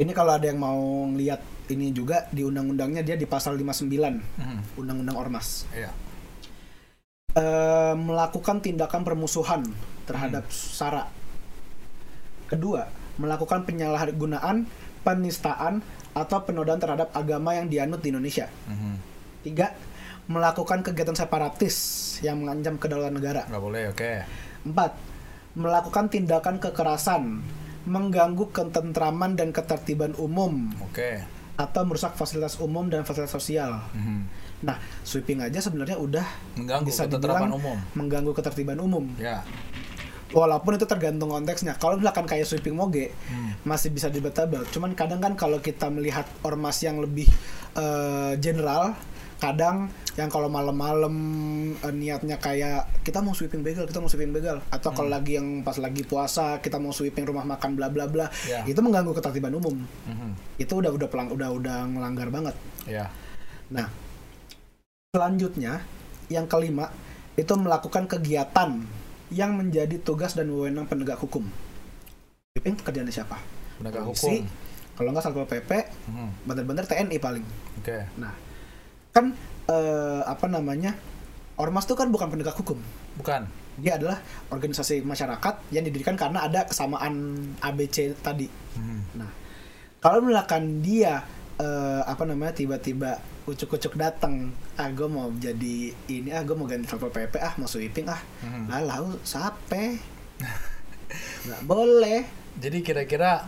[0.00, 0.80] Ini kalau ada yang mau
[1.12, 4.80] lihat ini juga di undang-undangnya dia di pasal 59 Mhm.
[4.80, 5.68] Undang-Undang Ormas.
[5.76, 5.92] Iya.
[7.36, 9.60] Eh, melakukan tindakan permusuhan
[10.08, 10.56] terhadap Hmm.
[10.56, 11.04] sara.
[12.48, 12.88] Kedua,
[13.20, 14.64] melakukan penyalahgunaan,
[15.04, 15.84] penistaan
[16.16, 18.48] atau penodaan terhadap agama yang dianut di Indonesia.
[18.72, 18.94] Mhm.
[19.40, 19.72] Tiga,
[20.26, 21.74] melakukan kegiatan separatis
[22.20, 23.42] yang mengancam kedaulatan negara.
[23.48, 24.12] Nggak boleh, oke.
[24.62, 24.92] Empat,
[25.56, 27.40] melakukan tindakan kekerasan,
[27.82, 31.24] mengganggu ketentraman dan ketertiban umum Oke.
[31.56, 33.80] atau merusak fasilitas umum dan fasilitas sosial.
[33.90, 34.20] Mhm.
[34.60, 37.80] Nah, sweeping aja sebenarnya udah Mengganggu bisa dibilang umum.
[37.96, 39.08] mengganggu ketertiban umum.
[39.16, 39.40] Ya.
[40.30, 41.74] Walaupun itu tergantung konteksnya.
[41.74, 43.56] Kalau misalkan kayak sweeping moge Hmm.
[43.66, 44.62] masih bisa debatable.
[44.70, 47.26] Cuman kadang kan kalau kita melihat ormas yang lebih
[47.70, 48.94] eh, general,
[49.40, 51.14] kadang yang kalau malam-malam
[51.74, 55.64] eh, niatnya kayak kita mau sweeping begal, kita mau sweeping begal, atau kalau lagi yang
[55.64, 58.60] pas lagi puasa kita mau sweeping rumah makan bla bla bla, Ya.
[58.62, 59.80] itu mengganggu ketertiban umum.
[60.04, 60.60] Mhm.
[60.60, 62.52] Itu udah udah pelang, udah udah ngelanggar banget.
[62.84, 63.08] Ya.
[63.72, 63.88] Nah,
[65.10, 65.80] selanjutnya
[66.28, 66.92] yang kelima
[67.34, 68.84] itu melakukan kegiatan
[69.30, 71.46] yang menjadi tugas dan wewenang penegak hukum.
[72.52, 73.38] Sweeping pekerjaannya siapa?
[73.80, 74.68] Penegak Polisi, hukum.
[75.00, 75.70] Kalau nggak satpol pp,
[76.12, 76.28] Mhm.
[76.44, 77.46] bener-bener TNI paling.
[77.80, 78.04] Oke.
[78.20, 78.34] Nah,
[79.10, 79.34] kan
[79.66, 80.94] eh, apa namanya?
[81.56, 82.80] Ormas itu kan bukan penegak hukum.
[83.20, 83.44] Bukan.
[83.80, 88.48] Dia adalah organisasi masyarakat yang didirikan karena ada kesamaan ABC tadi.
[88.76, 89.20] Mhm.
[89.20, 89.30] Nah,
[89.98, 91.24] kalau misalkan dia
[91.56, 96.88] eh, apa namanya tiba-tiba ucuk-ucuk datang, ah gue mau jadi ini, ah gue mau ganti
[96.88, 98.64] satpol pp, ah mau sweeping, ah Mhm.
[98.72, 100.00] lah lalu sape,
[101.44, 102.24] nggak boleh.
[102.56, 103.44] Jadi kira-kira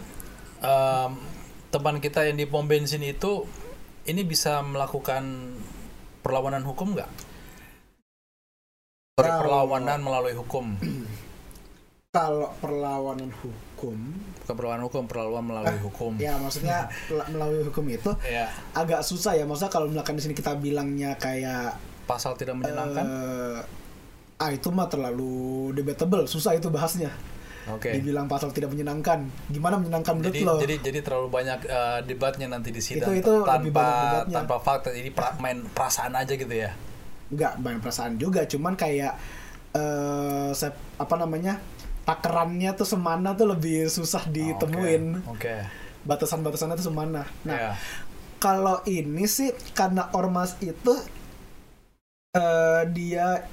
[0.61, 1.13] em,
[1.69, 3.49] teman kita yang di pom bensin itu
[4.05, 5.55] ini bisa melakukan
[6.21, 7.11] perlawanan hukum nggak?
[9.15, 10.67] Kalau- perlawanan melalui hukum,
[12.13, 13.97] Kalau perlawanan hukum,
[14.45, 16.13] bukan perlawanan hukum, perlawanan melalui hukum.
[16.21, 16.85] ya maksudnya
[17.33, 19.49] melalui hukum itu Ya, agak susah ya.
[19.49, 21.73] Maksudnya kalau misalkan di sini kita bilangnya kayak
[22.05, 23.01] pasal tidak menyenangkan.
[23.01, 23.59] eh,
[24.37, 25.33] ah itu mah terlalu
[25.73, 27.09] debatable, susah itu bahasnya.
[27.69, 27.93] Oke.
[27.93, 30.59] Dibilang pasal tidak menyenangkan, gimana menyenangkan menurut Jadi, lo?
[30.59, 34.35] jadi jadi terlalu banyak eh, debatnya nanti di sidang Itu- itu lebih banyak tanpa debatnya.
[34.37, 34.89] tanpa fakta.
[34.91, 36.75] Jadi pra- main perasaan aja gitu ya.
[37.29, 39.17] nggak banyak perasaan juga cuman kayak
[39.73, 41.57] eh sep- apa namanya
[42.03, 45.65] takerannya tuh semana tuh lebih susah ditemuin Oke.
[46.03, 47.73] batasan-batasannya tuh semana nah Ya.
[48.37, 50.93] kalau ini sih karena ormas itu
[52.33, 53.49] eh dia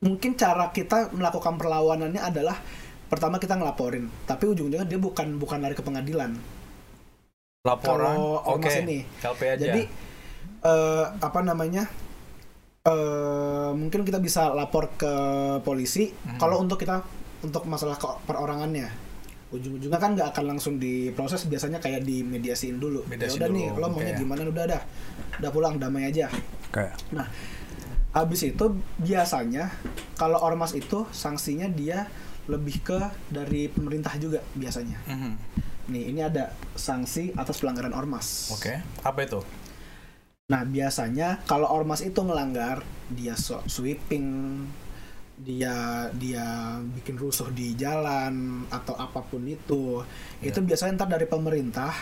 [0.00, 2.56] mungkin cara kita melakukan perlawanannya adalah
[3.10, 6.32] pertama kita ngelaporin tapi ujung-ujungnya dia bukan bukan lari ke pengadilan
[7.60, 8.16] Laporan.
[8.16, 8.64] Kalau Oke.
[8.64, 8.98] ormas ini.
[9.20, 9.60] LP aja.
[9.60, 9.82] Jadi
[10.62, 11.84] eh, apa namanya?
[12.80, 15.12] eh mungkin kita bisa lapor ke
[15.60, 16.40] polisi Hmm.
[16.40, 17.04] kalau untuk kita
[17.42, 18.88] untuk masalah ke- perorangannya.
[19.52, 23.04] Ujung-ujungnya kan nggak akan langsung diproses biasanya kayak dimediasiin dulu.
[23.04, 24.20] Ya Mediasi udah nih, lo maunya oke.
[24.24, 24.82] gimana udah dah.
[25.44, 26.32] Udah pulang damai aja.
[26.72, 26.88] Oke.
[27.12, 27.28] Nah,
[28.10, 28.64] habis itu
[28.96, 29.68] biasanya
[30.16, 32.08] kalau ormas itu sanksinya dia
[32.50, 32.98] lebih ke
[33.30, 34.98] dari pemerintah juga biasanya.
[35.06, 35.32] Mhm.
[35.90, 38.50] Nih, ini ada sanksi atas pelanggaran ormas.
[38.54, 38.78] Oke.
[39.02, 39.40] Apa itu?
[40.50, 44.26] Nah, biasanya kalau ormas itu melanggar, dia sweeping,
[45.40, 50.02] dia dia bikin rusuh di jalan atau apa pun itu.
[50.42, 50.50] Iya.
[50.52, 51.94] Itu biasanya ntar dari pemerintah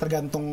[0.00, 0.48] tergantung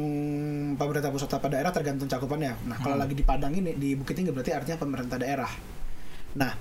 [0.76, 2.68] pemerintah pusat apa daerah tergantung cakupannya.
[2.68, 3.04] Nah, kalau Hmm.
[3.08, 5.48] lagi di Padang ini di Bukit Tinggi berarti artinya pemerintah daerah.
[6.36, 6.52] Nah,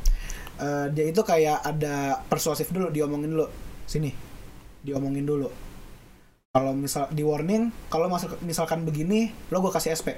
[0.57, 1.95] eh, dia itu kayak ada
[2.25, 3.47] persuasif dulu diomongin dulu.
[3.85, 4.11] Sini.
[4.81, 5.49] Diomongin dulu.
[6.49, 10.17] Kalau misal di warning, kalau masuk misalkan begini, lo gue kasih SP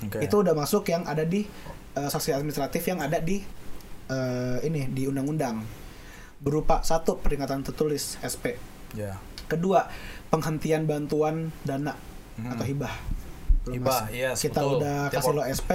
[0.00, 0.18] Oke.
[0.20, 1.46] itu udah masuk yang ada di
[1.92, 3.38] eh, sanksi administratif yang ada di
[4.04, 5.62] eh, ini di undang-undang
[6.38, 8.54] berupa satu peringatan tertulis SP
[8.90, 9.18] Ya.
[9.44, 9.84] kedua
[10.28, 11.92] penghentian bantuan dana
[12.34, 12.54] Hmm.
[12.54, 12.94] atau hibah
[13.66, 14.78] Lo Hibah, masih- yes, kita betul.
[14.78, 15.70] udah Tiap kasih lo SP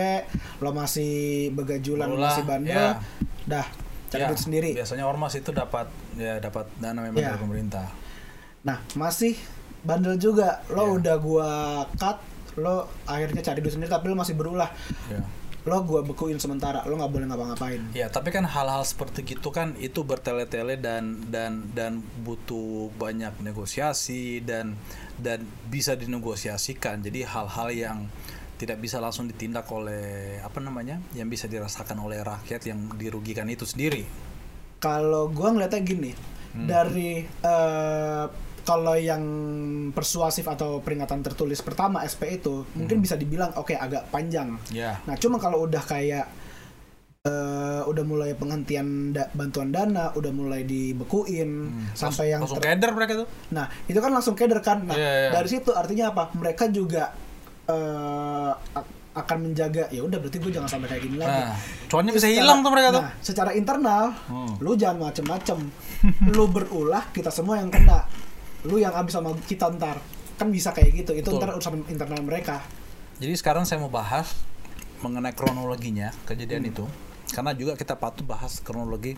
[0.58, 1.14] lo masih
[1.51, 3.04] begajulan lo masih bandel ya.
[3.45, 3.66] dah
[4.14, 7.34] cari Ya, duit sendiri Biasanya ormas itu dapat ya dapat dana memang Ya.
[7.34, 7.89] dari pemerintah.
[8.61, 9.34] Nah, masih
[9.82, 10.61] bandel juga.
[10.70, 10.93] Lo Iya.
[11.01, 11.49] udah gua
[11.97, 12.22] cut,
[12.55, 14.70] lo akhirnya cari duit sendiri tapi lo masih berulah.
[15.09, 15.26] Ya.
[15.64, 17.82] Lo gua bekuin sementara, lo nggak boleh ngapa-ngapain.
[17.91, 24.43] Ya, tapi kan hal-hal seperti gitu kan itu bertele-tele dan dan dan butuh banyak negosiasi
[24.43, 24.76] dan
[25.18, 26.99] dan bisa dinegosiasikan.
[26.99, 27.97] Jadi hal-hal yang
[28.64, 31.03] tidak bisa langsung ditindak oleh apa namanya?
[31.11, 34.07] yang bisa dirasakan oleh rakyat yang dirugikan itu sendiri.
[34.78, 36.11] Kalau gua ngeliatnya gini,
[36.49, 36.64] Hmm.
[36.66, 38.26] dari eh,
[38.61, 39.24] kalau yang
[39.89, 43.03] persuasif atau peringatan tertulis pertama SP itu mungkin Hmm.
[43.03, 44.55] bisa dibilang oke agak panjang.
[44.70, 45.03] Ya.
[45.03, 46.30] Nah, cuma kalau udah kayak
[47.24, 53.24] eh, udah mulai penghentian da- bantuan dana, udah mulai dibekuin sampai yang langsung keder mereka
[53.24, 53.28] tuh.
[53.49, 54.84] Nah, itu kan langsung keder kan.
[54.84, 55.30] Nah, Iya, iya.
[55.32, 56.36] dari situ artinya apa?
[56.36, 57.16] Mereka juga
[57.66, 61.30] a- akan menjaga ya udah berarti gue jangan sampai kayak gini lagi.
[61.30, 61.53] Nah,
[61.86, 63.03] cuannya bisa Secara- hilang tuh mereka tuh.
[63.05, 64.53] Nah, secara internal, Hmm.
[64.57, 65.59] lu jangan macem-macem.
[66.34, 68.09] lu berulah, kita semua yang kena.
[68.66, 70.01] Lu yang habis sama kita ntar.
[70.34, 71.11] Kan bisa kayak gitu.
[71.14, 71.39] Itu Betul.
[71.39, 72.66] ntar urusan internal mereka.
[73.22, 74.34] Jadi sekarang saya mau bahas
[74.99, 76.89] mengenai kronologinya kejadian itu.
[77.30, 79.14] Karena juga kita patut bahas kronologi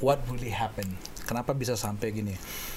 [0.00, 0.96] what really happened.
[1.26, 2.34] Kenapa bisa sampai gini.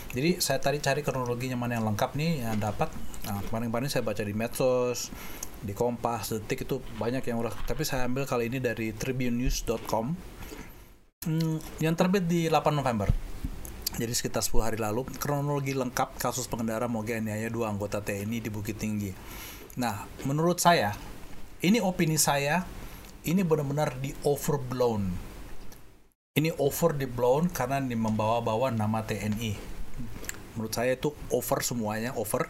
[0.09, 2.89] Jadi saya tadi cari kronologinya mana yang lengkap nih yang dapat.
[3.29, 5.13] Nah, kemarin-kemarin saya baca di medsos,
[5.61, 7.53] di Kompas, Detik itu banyak yang udah.
[7.63, 10.37] Tapi saya ambil kali ini dari tribunenews.com
[11.19, 13.11] Hmm, yang terbit di 8 November.
[13.99, 18.47] Jadi sekitar 10 hari lalu, kronologi lengkap kasus pengendara moge aniaya dua anggota TNI di
[18.47, 19.11] Bukit Tinggi.
[19.83, 20.95] Nah, menurut saya,
[21.59, 22.63] ini opini saya,
[23.27, 25.28] ini benar-benar di overblown.
[26.37, 29.57] Ini over di blown karena ini membawa-bawa nama TNI.
[30.53, 32.45] Menurut saya itu over semuanya, over.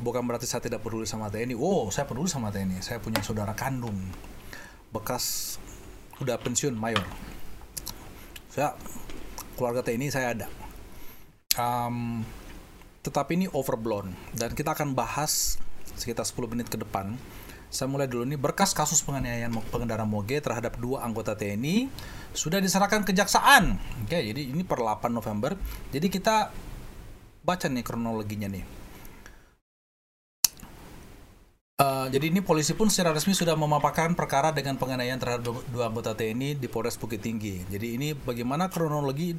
[0.00, 1.52] Bukan berarti saya tidak peduli sama TNI.
[1.52, 2.80] Wow, saya peduli sama TNI.
[2.80, 4.00] Saya punya saudara kandung
[4.96, 5.56] bekas
[6.24, 7.04] udah pensiun mayor.
[8.48, 8.72] Saya
[9.60, 10.48] keluarga TNI saya ada.
[11.60, 12.24] Um,
[13.04, 15.60] tetapi ini overblown dan kita akan bahas
[16.00, 17.20] sekitar 10 menit ke depan.
[17.68, 21.86] Saya mulai dulu nih berkas kasus penganiayaan pengendara moge terhadap dua anggota TNI
[22.32, 23.78] sudah diserahkan kejaksaan.
[24.06, 25.56] Oke, jadi ini per 8 November.
[25.90, 26.50] Jadi kita
[27.40, 28.80] baca nih kronologinya nih.
[31.80, 36.12] Eh, jadi ini polisi pun secara resmi sudah memaparkan perkara dengan penganiayaan terhadap dua, anggota
[36.12, 37.64] TNI di Polres Bukit Tinggi.
[37.72, 39.32] Jadi ini bagaimana kronologi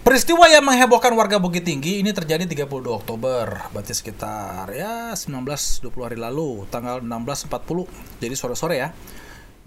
[0.00, 5.44] peristiwa yang menghebohkan warga Bukit Tinggi ini terjadi 32 Oktober, berarti sekitar ya 19
[5.84, 8.24] 20 hari lalu, tanggal 16.40.
[8.24, 8.88] Jadi sore-sore ya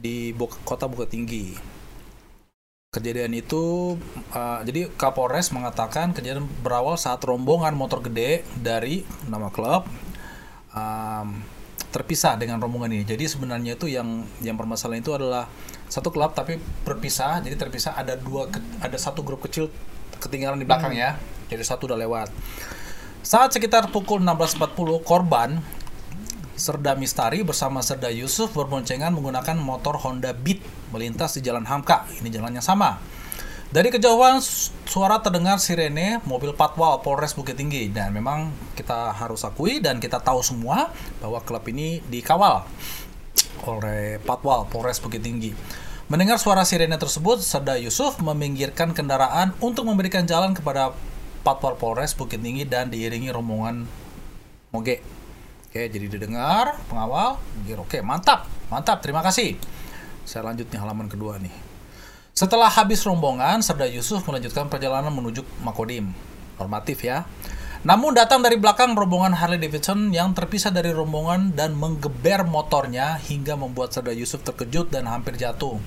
[0.01, 0.33] di
[0.65, 1.77] kota Bukit Tinggi.
[2.89, 3.93] Kejadian itu
[4.33, 9.85] uh, jadi Kapolres mengatakan kejadian berawal saat rombongan motor gede dari nama klub
[10.73, 11.37] um,
[11.93, 13.05] terpisah dengan rombongan ini.
[13.05, 15.45] Jadi sebenarnya itu yang yang permasalahan itu adalah
[15.85, 17.45] satu klub tapi berpisah.
[17.45, 18.49] Jadi terpisah ada dua
[18.81, 19.69] ada satu grup kecil
[20.17, 21.13] ketinggalan di belakang ya.
[21.45, 22.33] Jadi satu udah lewat.
[23.21, 25.61] Saat sekitar pukul 16.40 korban
[26.57, 32.05] Serda Mistari bersama Serda Yusuf berboncengan menggunakan motor Honda Beat melintas di Jalan Hamka.
[32.19, 32.99] Ini jalan yang sama.
[33.69, 39.45] Dari kejauhan su- suara terdengar sirene mobil patwal Polres Bukit Tinggi dan memang kita harus
[39.45, 40.89] akui dan kita tahu semua
[41.21, 42.65] bahwa klub ini dikawal
[43.69, 45.53] oleh patwal Polres Bukit Tinggi.
[46.09, 50.97] Mendengar suara sirene tersebut, Serda Yusuf meminggirkan kendaraan untuk memberikan jalan kepada
[51.45, 53.85] patwal Polres Bukit Tinggi dan diiringi rombongan
[54.73, 55.05] moge.
[55.69, 57.37] Oke, jadi didengar pengawal.
[57.77, 59.53] Oke, mantap, mantap, terima kasih.
[60.29, 61.49] Saya lanjut nih halaman kedua nih.
[62.37, 66.13] Setelah habis rombongan, Serda Yusuf melanjutkan perjalanan menuju Makodim.
[66.61, 67.25] Normatif ya.
[67.81, 73.57] Namun datang dari belakang rombongan Harley Davidson yang terpisah dari rombongan dan menggeber motornya hingga
[73.57, 75.81] membuat Serda Yusuf terkejut dan hampir jatuh.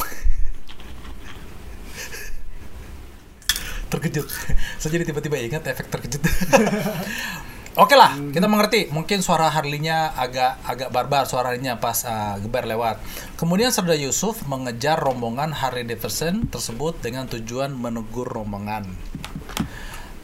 [3.92, 4.32] terkejut.
[4.80, 6.24] Saya jadi tiba-tiba ingat efek terkejut.
[7.76, 8.88] Oke lah, kita mengerti.
[8.88, 12.96] Mungkin suara Harley-nya agak agak barbar suaranya pas uh, geber lewat.
[13.36, 18.88] Kemudian Serda Yusuf mengejar rombongan Harley Davidson tersebut dengan tujuan menegur rombongan.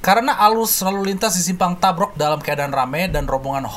[0.00, 3.68] Karena alus lalu lintas di simpang Tabrok dalam keadaan ramai dan rombongan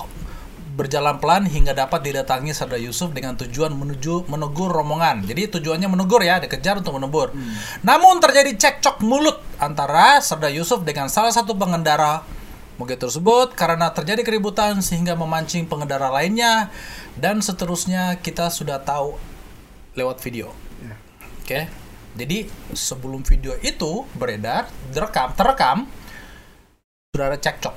[0.79, 5.27] berjalan pelan hingga dapat didatangi Serda Yusuf dengan tujuan menuju menegur rombongan.
[5.27, 7.35] Jadi tujuannya menegur ya, dikejar untuk menegur.
[7.83, 12.23] Namun terjadi cekcok mulut antara Serda Yusuf dengan salah satu pengendara
[12.75, 16.69] moge tersebut karena terjadi keributan sehingga memancing pengendara lainnya
[17.15, 19.15] dan seterusnya kita sudah tahu
[19.95, 20.51] lewat video.
[21.41, 21.67] Oke.
[22.15, 25.77] Jadi sebelum video itu beredar, direkam, terekam
[27.11, 27.75] sudah ada cekcok.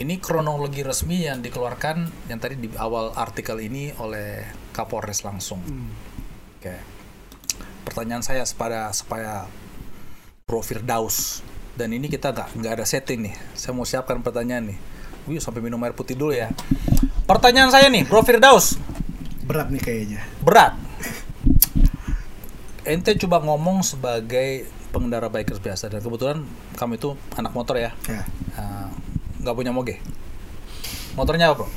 [0.00, 4.42] Ini kronologi resmi yang dikeluarkan yang tadi di awal artikel ini oleh
[4.74, 5.62] Kapolres langsung.
[6.58, 6.74] Oke.
[7.86, 9.46] Pertanyaan saya supaya supaya
[10.48, 13.34] Pro Firdaus dan ini kita nggak nggak ada setting nih.
[13.52, 14.78] Saya mau siapkan pertanyaan nih.
[15.24, 16.52] Wih, sampai minum air putih dulu ya.
[17.24, 18.76] Pertanyaan saya nih, Bro Firdaus,
[19.42, 20.20] Berat nih kayaknya.
[20.40, 20.76] berat.
[22.84, 26.44] Ente coba ngomong sebagai pengendara bikers biasa dan kebetulan
[26.76, 28.22] kamu itu anak motor ya, Ya.
[29.40, 29.96] Nggak punya moge.
[31.16, 31.68] Motornya apa bro?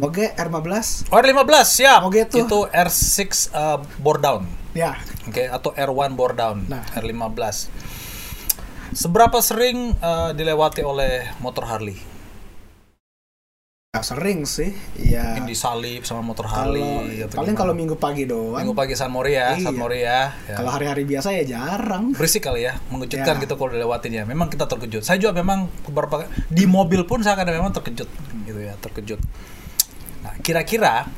[0.00, 1.12] Moge R15.
[1.12, 2.00] Oh R15 siap.
[2.00, 2.40] Moge tuh.
[2.48, 3.20] Itu R6
[3.52, 4.96] uh, bore down, Ya.
[5.28, 6.80] oke atau R1 bore down, Nah.
[6.96, 7.68] R15.
[9.00, 11.96] Seberapa sering uh, dilewati oleh motor Harley?
[13.96, 14.76] Nggak sering sih.
[15.00, 15.32] Ya.
[15.32, 17.60] Mungkin disalip sama motor Kalau Harley atau paling gimana?
[17.64, 18.60] kalau minggu pagi doang.
[18.60, 19.80] Minggu pagi San Mori ya, San Iya.
[19.80, 20.36] Mori ya.
[20.44, 20.56] Ya.
[20.60, 22.12] Kalau hari-hari biasa ya jarang.
[22.12, 23.42] berisik kali ya, mengejutkan Ya.
[23.42, 24.28] gitu kalau dilewatin ya.
[24.28, 25.00] Memang kita terkejut.
[25.00, 28.06] Saya juga memang beberapa di mobil pun saya kadang memang terkejut
[28.44, 29.20] gitu ya, terkejut.
[30.28, 31.08] Nah, kira-kira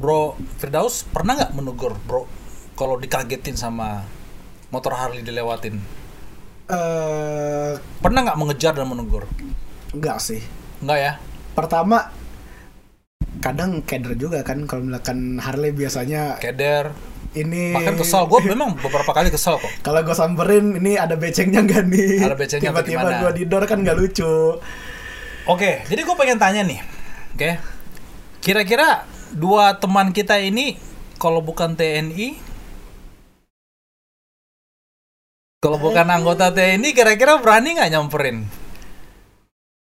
[0.00, 2.24] Bro Firdaus pernah nggak menegur Bro
[2.72, 4.16] kalau dikagetin sama
[4.68, 5.80] motor Harley dilewatin?
[6.68, 7.72] Eh,
[8.04, 9.24] Pernah nggak mengejar dan menegur?
[9.88, 10.44] enggak sih.
[10.84, 11.12] Enggak ya?
[11.56, 12.12] Pertama
[13.38, 16.92] kadang keder juga kan kalau misalkan Harley biasanya Keder,
[17.32, 18.28] ini bahkan kesal.
[18.28, 19.70] Gue memang beberapa kali kesal kok.
[19.86, 23.96] kalau gue samperin ini ada becengnya nggak nih Ada becengnya tiba-tiba gue didor kan nggak
[23.96, 24.58] lucu
[25.48, 26.76] Oke, jadi gue pengen tanya nih,
[27.32, 27.50] oke,
[28.44, 30.76] kira-kira dua teman kita ini
[31.16, 32.36] kalau bukan TNI,
[35.58, 38.46] kalau bukan anggota TNI, kira-kira berani nggak nyamperin?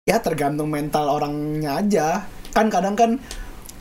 [0.07, 3.21] ya tergantung mental orangnya aja kan kadang kan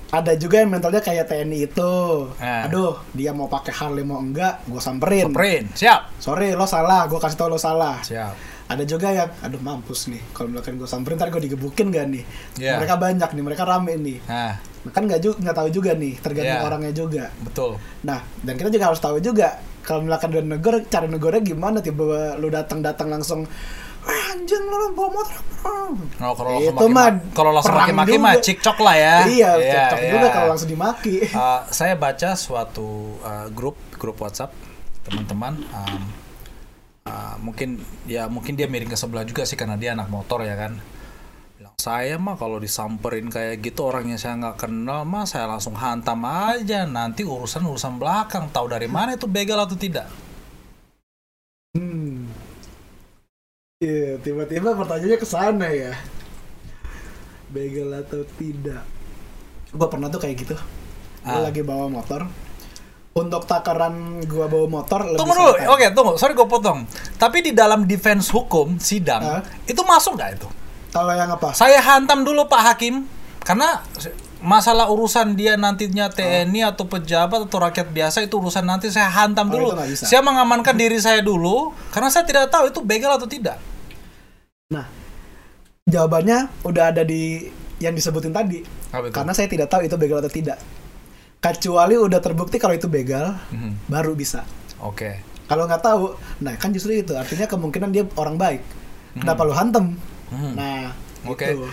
[0.09, 1.93] ada juga yang mentalnya kayak TNI itu
[2.35, 2.67] Ah.
[2.67, 7.15] aduh dia mau pakai Harley mau enggak gue samperin Nyamperin, siap, sorry lo salah gue
[7.15, 8.35] kasih tau lo salah siap.
[8.67, 12.23] ada juga yang aduh mampus nih kalau misalkan gue samperin ntar gue digebukin gak nih
[12.59, 12.75] Iya.
[12.75, 14.59] mereka banyak nih mereka rame nih Nah,
[14.91, 16.67] kan nggak juga nggak tahu juga nih tergantung Iya.
[16.67, 17.79] orangnya juga betul.
[18.01, 22.35] nah dan kita juga harus tahu juga kalau misalkan udah negor cara negornya gimana tiba
[22.35, 23.47] lu datang datang langsung
[24.03, 25.41] "Wah, anjing lu bawa motor
[26.19, 28.43] Oh, kalau Itu mah kalau langsung maki-maki mah juga.
[28.43, 29.15] cekcok lah ya.
[29.25, 30.11] iya Iya, cocok iya.
[30.11, 32.87] juga kalau langsung dimaki Uh, saya baca suatu
[33.21, 34.51] uh, grup grup WhatsApp
[35.03, 36.01] teman-teman um,
[37.03, 40.55] uh, mungkin ya mungkin dia miring ke sebelah juga sih karena dia anak motor ya
[40.55, 40.75] kan
[41.77, 46.89] saya mah kalau disamperin kayak gitu orangnya saya nggak kenal mah saya langsung hantam aja
[46.89, 50.09] nanti urusan urusan belakang tahu dari mana itu begal atau tidak
[51.77, 52.25] Hmm.
[53.77, 55.93] Iya, tiba-tiba pertanyaannya ke sana ya.
[57.53, 58.81] Begal atau tidak?
[59.69, 60.57] Gua pernah tuh kayak gitu.
[61.21, 61.45] Gua Ah.
[61.45, 62.25] lagi bawa motor.
[63.13, 67.53] Untuk takaran gua bawa motor lebih tunggu dulu oke tunggu sorry gue potong tapi di
[67.53, 69.41] dalam defense hukum sidang Ah.
[69.69, 70.49] itu masuk nggak itu
[70.97, 71.53] Kalau yang apa?
[71.53, 73.05] Saya hantam dulu Pak Hakim
[73.45, 73.85] karena
[74.37, 79.49] masalah urusan dia nantinya TNI atau pejabat atau rakyat biasa itu urusan nanti saya hantam
[79.49, 79.67] Oh, dulu.
[79.93, 83.61] Saya mengamankan diri saya dulu karena saya tidak tahu itu begal atau tidak.
[84.67, 84.89] Nah,
[85.85, 87.45] jawabannya udah ada di
[87.77, 88.65] yang disebutin tadi.
[88.89, 89.13] Apa itu?
[89.13, 90.57] Karena saya tidak tahu itu begal atau tidak.
[91.37, 93.85] Kecuali udah terbukti kalau itu begal, Mhm.
[93.85, 94.41] baru bisa.
[94.81, 95.21] Oke.
[95.45, 98.61] Kalau nggak tahu, nah kan justru itu artinya kemungkinan dia orang baik.
[99.15, 99.95] Kenapa lu hantem?
[100.31, 100.53] Mhm.
[100.55, 100.91] Nah,
[101.27, 101.47] Oke.
[101.53, 101.67] gitu.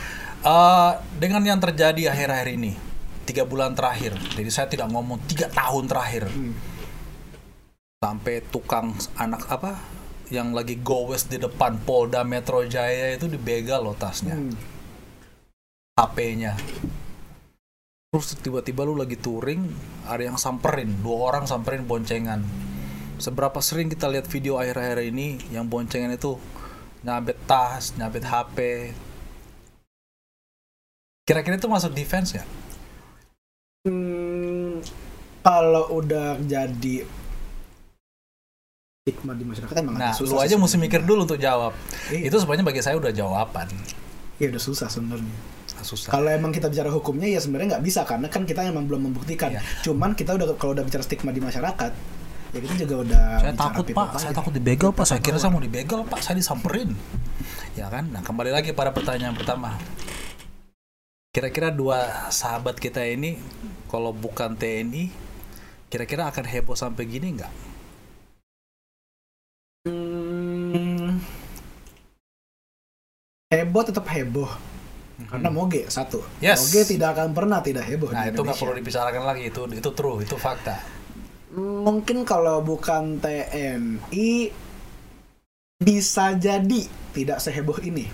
[0.44, 2.76] Eh, dengan yang terjadi akhir-akhir ini,
[3.24, 6.52] tiga bulan terakhir, jadi saya tidak ngomong tiga tahun terakhir, Hmm.
[8.04, 9.80] sampai tukang anak apa
[10.28, 14.36] yang lagi gowes di depan Polda Metro Jaya itu dibegal loh tasnya.
[14.36, 14.52] Hmm.
[15.96, 16.58] HP-nya.
[18.12, 19.72] Terus tiba-tiba lu lagi touring,
[20.06, 22.44] ada yang samperin, dua orang samperin boncengan.
[23.16, 26.36] Seberapa sering kita lihat video akhir-akhir ini yang boncengan itu
[27.04, 28.58] nyabet tas, nyabet HP.
[31.24, 32.44] Kira-kira itu masuk defense ya?
[33.84, 34.80] Hmm,
[35.44, 37.04] kalau udah jadi
[39.04, 41.76] stigma di masyarakat emang Nah, agak lu susah aja mesti mikir dulu untuk jawab.
[42.08, 42.32] Iya.
[42.32, 43.68] Itu sebenarnya bagi saya udah jawaban.
[44.40, 45.36] Iya udah susah sebenarnya.
[45.84, 46.16] Susah.
[46.16, 49.52] Kalau emang kita bicara hukumnya ya sebenarnya nggak bisa karena kan kita emang belum membuktikan.
[49.52, 49.60] Iya.
[49.84, 51.92] Cuman kita udah kalau udah bicara stigma di masyarakat,
[52.54, 53.24] ya kita juga udah.
[53.42, 55.04] saya takut pak, saya takut dibegal pak.
[55.10, 56.94] Saya kira saya mau dibegal pak, saya disamperin.
[57.74, 58.06] Ya kan?
[58.14, 59.74] Nah kembali lagi pada pertanyaan pertama.
[61.34, 63.34] Kira-kira dua sahabat kita ini,
[63.90, 65.10] kalau bukan TNI,
[65.90, 67.52] kira-kira akan heboh sampai gini nggak?
[69.90, 71.18] Hmm,
[73.50, 74.46] heboh tetap heboh.
[75.26, 76.22] Karena moge satu.
[76.22, 76.38] Hmm.
[76.38, 76.62] Yes.
[76.62, 78.14] Moge tidak akan pernah tidak heboh.
[78.14, 80.78] Nah di itu nggak perlu dibicarakan lagi, itu itu true, itu fakta.
[81.54, 84.50] Mungkin kalau bukan TNI
[85.78, 86.82] bisa jadi
[87.14, 88.10] tidak seheboh ini.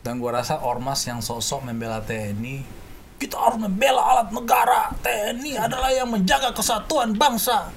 [0.00, 2.64] Dan gua rasa ormas yang sosok membela TNI,
[3.20, 4.88] kita harus membela alat negara.
[5.04, 7.68] TNI adalah yang menjaga kesatuan bangsa.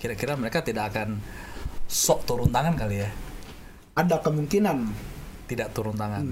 [0.00, 1.20] Kira-kira mereka tidak akan
[1.84, 3.10] sok turun tangan kali ya?
[3.96, 4.78] Ada kemungkinan,
[5.46, 6.24] Tidak turun tangan.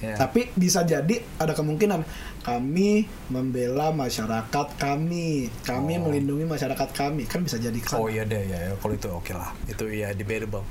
[0.00, 0.16] Ya.
[0.16, 2.00] tapi bisa jadi ada kemungkinan
[2.40, 6.08] kami membela masyarakat kami, kami Oh.
[6.08, 8.00] melindungi masyarakat kami, kan bisa jadi ke sana.
[8.00, 8.72] Oh iya deh ya, ya.
[8.80, 10.64] kalau itu oke lah, itu ya debatable.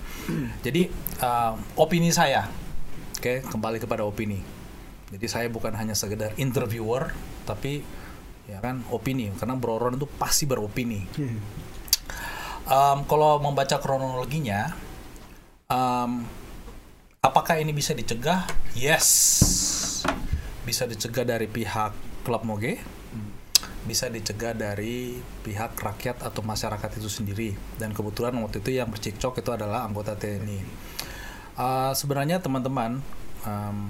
[0.65, 0.89] Jadi
[1.21, 2.49] uh, opini saya,
[3.21, 4.41] oke kembali kepada opini.
[5.13, 7.13] Jadi saya bukan hanya sekedar interviewer,
[7.45, 7.85] tapi
[8.49, 11.05] ya kan opini, karena Broron itu pasti beropini.
[11.21, 11.37] Hmm.
[12.65, 14.73] Um, kalau membaca kronologinya,
[15.69, 16.25] um,
[17.19, 18.47] apakah ini bisa dicegah?
[18.75, 19.07] Yes.
[20.63, 22.77] bisa dicegah dari pihak klub moge,
[23.89, 27.49] bisa dicegah dari pihak rakyat atau masyarakat itu sendiri.
[27.73, 30.61] Dan kebetulan waktu itu yang bercekcok itu adalah anggota TNI.
[31.57, 33.01] Uh, sebenarnya teman-teman,
[33.41, 33.89] um,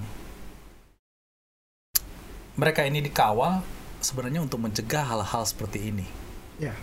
[2.56, 3.60] mereka ini dikawal
[4.00, 6.08] sebenarnya untuk mencegah hal-hal seperti ini.
[6.64, 6.76] Ya.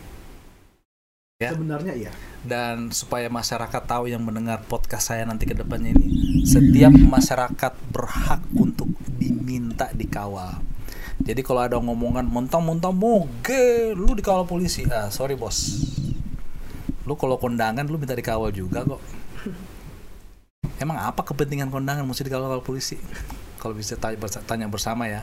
[1.36, 1.52] Ya.
[1.52, 2.12] Sebenarnya iya.
[2.48, 6.08] dan supaya masyarakat tahu yang mendengar podcast saya nanti ke depannya ini
[6.48, 8.88] setiap masyarakat berhak untuk
[9.20, 10.64] diminta dikawal.
[11.20, 14.88] Jadi kalau ada ngomongan mentang-mentang moge lu dikawal polisi.
[14.88, 15.84] Ah sorry bos.
[17.04, 19.04] Lu kalau kondangan lu minta dikawal juga kok.
[20.88, 22.96] Emang apa kepentingan kondangan mesti dikawal polisi?
[23.60, 25.20] Kalau bisa tanya, bersa- tanya bersama ya.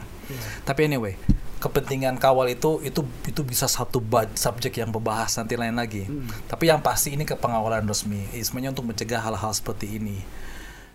[0.61, 1.17] Tapi anyway
[1.63, 4.03] kepentingan kawal itu itu itu bisa satu
[4.35, 6.03] subjek yang membahas nanti lain lagi.
[6.51, 8.27] Tapi yang pasti ini ke pengawalan resmi.
[8.35, 10.19] Sebenarnya untuk mencegah hal-hal seperti ini.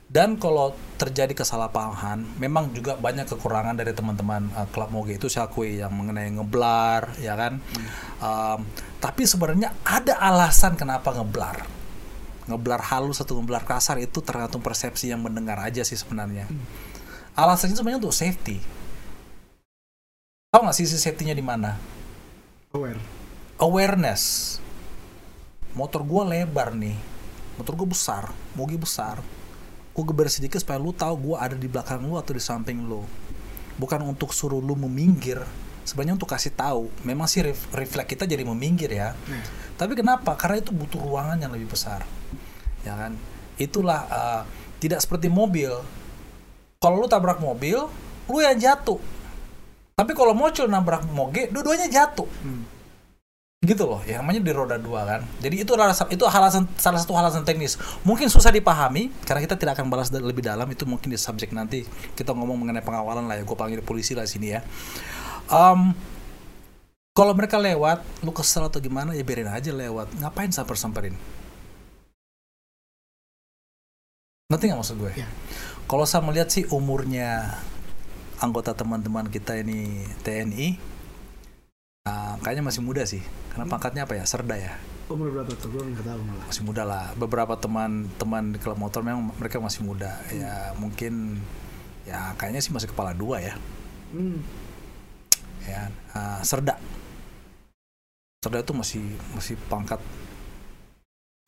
[0.09, 5.53] Dan kalau terjadi kesalahpahaman, memang juga banyak kekurangan dari teman-teman uh, klub moge itu saya
[5.53, 7.61] akui yang mengenai ngeblar, ya kan.
[8.17, 8.65] Um,
[9.05, 11.61] tapi sebenarnya ada alasan kenapa ngeblar.
[12.49, 16.49] Ngeblar halus atau ngeblar kasar itu tergantung persepsi yang mendengar aja sih sebenarnya.
[17.37, 18.78] Alasannya sebenarnya untuk safety.
[20.49, 21.77] Tahu nggak sisi safety-nya di mana?
[22.73, 22.97] Aware.
[23.61, 24.57] Awareness.
[25.77, 26.97] Motor gua lebar nih.
[27.61, 29.21] Motor gua besar, mogi besar.
[29.93, 33.05] Gua geber sedikit supaya lu tahu gua ada di belakang lu atau di samping lu.
[33.77, 35.45] Bukan untuk suruh lu meminggir.
[35.85, 36.89] Sebenarnya untuk kasih tahu.
[37.05, 39.13] Memang sih ref- refleks kita jadi meminggir ya.
[39.77, 40.33] Tapi kenapa?
[40.33, 42.09] Karena itu butuh ruangan yang lebih besar.
[42.89, 43.21] Ya kan?
[43.61, 44.43] Itulah uh,
[44.81, 45.77] tidak seperti mobil.
[46.81, 47.85] Kalau lu tabrak mobil,
[48.33, 49.18] lu yang jatuh.
[49.99, 52.31] Tapi kalau muncul nabrak moge, dua-duanya jatuh.
[53.59, 55.27] Gitu loh, yang namanya di roda dua kan.
[55.43, 57.75] Jadi itu alasan itu alasan salah satu alasan teknis.
[58.07, 61.83] Mungkin susah dipahami karena kita tidak akan balas lebih dalam itu mungkin di subjek nanti
[62.15, 63.43] kita ngomong mengenai pengawalan lah ya.
[63.43, 64.63] Gue panggil polisi lah sini ya.
[65.51, 65.91] Em,
[67.11, 70.15] kalau mereka lewat, lu kesel atau gimana ya biarin aja lewat.
[70.23, 71.19] Ngapain samper-samperin?
[74.47, 75.13] Nanti nggak maksud gue?
[75.19, 75.27] Ya.
[75.91, 77.59] Kalau saya melihat sih umurnya
[78.39, 80.79] anggota teman-teman kita ini TNI,
[82.07, 83.23] ah, kayaknya masih muda sih.
[83.53, 84.25] Karena pangkatnya apa ya?
[84.27, 84.75] Serda ya.
[85.09, 85.73] Umur berapa tuh?
[85.73, 86.45] Gue nggak tahu malah.
[86.47, 87.05] Masih muda lah.
[87.17, 90.21] Beberapa teman-teman di klub motor memang mereka masih muda.
[90.31, 91.43] Ya mungkin
[92.05, 93.55] ya kayaknya sih masih kepala dua ya.
[94.15, 94.41] Hmm.
[95.65, 96.79] Ya, ah, Serda.
[98.45, 99.99] Serda itu masih masih pangkat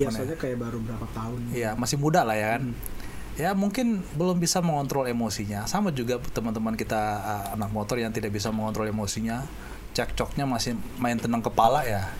[0.00, 1.40] Biasanya kayak baru berapa tahun.
[1.52, 2.72] Iya, masih muda lah ya kan.
[2.72, 2.99] Hmm.
[3.40, 5.64] Ya mungkin belum bisa mengontrol emosinya.
[5.64, 9.48] Sama juga teman-teman kita uh, anak motor yang tidak bisa mengontrol emosinya.
[9.96, 12.12] Cekcoknya masih main tenang kepala ya.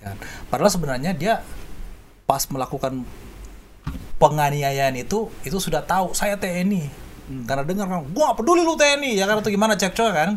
[0.00, 0.16] Ya.
[0.48, 1.44] Padahal sebenarnya dia
[2.24, 3.04] pas melakukan
[4.16, 6.88] penganiayaan itu itu sudah tahu saya TNI.
[7.44, 10.30] Karena dengar kan, gua peduli lu TNI ya kan atau gimana cekcok kan.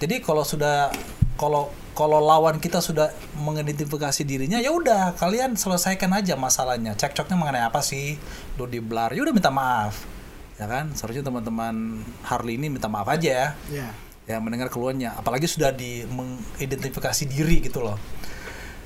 [0.00, 0.88] Jadi kalau sudah
[1.36, 3.10] kalau kalau lawan kita sudah
[3.42, 6.94] mengidentifikasi dirinya ya udah kalian selesaikan aja masalahnya.
[6.94, 8.14] Cekcoknya mengenai apa sih?
[8.54, 10.06] Lu di blar ya udah minta maaf.
[10.62, 10.94] Ya kan?
[10.94, 13.48] Seharusnya teman-teman Harley ini minta maaf aja ya.
[13.74, 13.88] Ya.
[14.30, 15.10] ya mendengar keluhannya.
[15.10, 17.98] Apalagi sudah di mengidentifikasi diri gitu loh.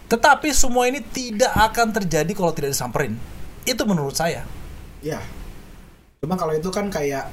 [0.08, 3.20] Tetapi semua ini tidak akan terjadi kalau tidak disamperin.
[3.68, 4.48] Itu menurut saya.
[5.04, 5.20] Ya.
[6.24, 7.28] Cuma kalau itu kan kayak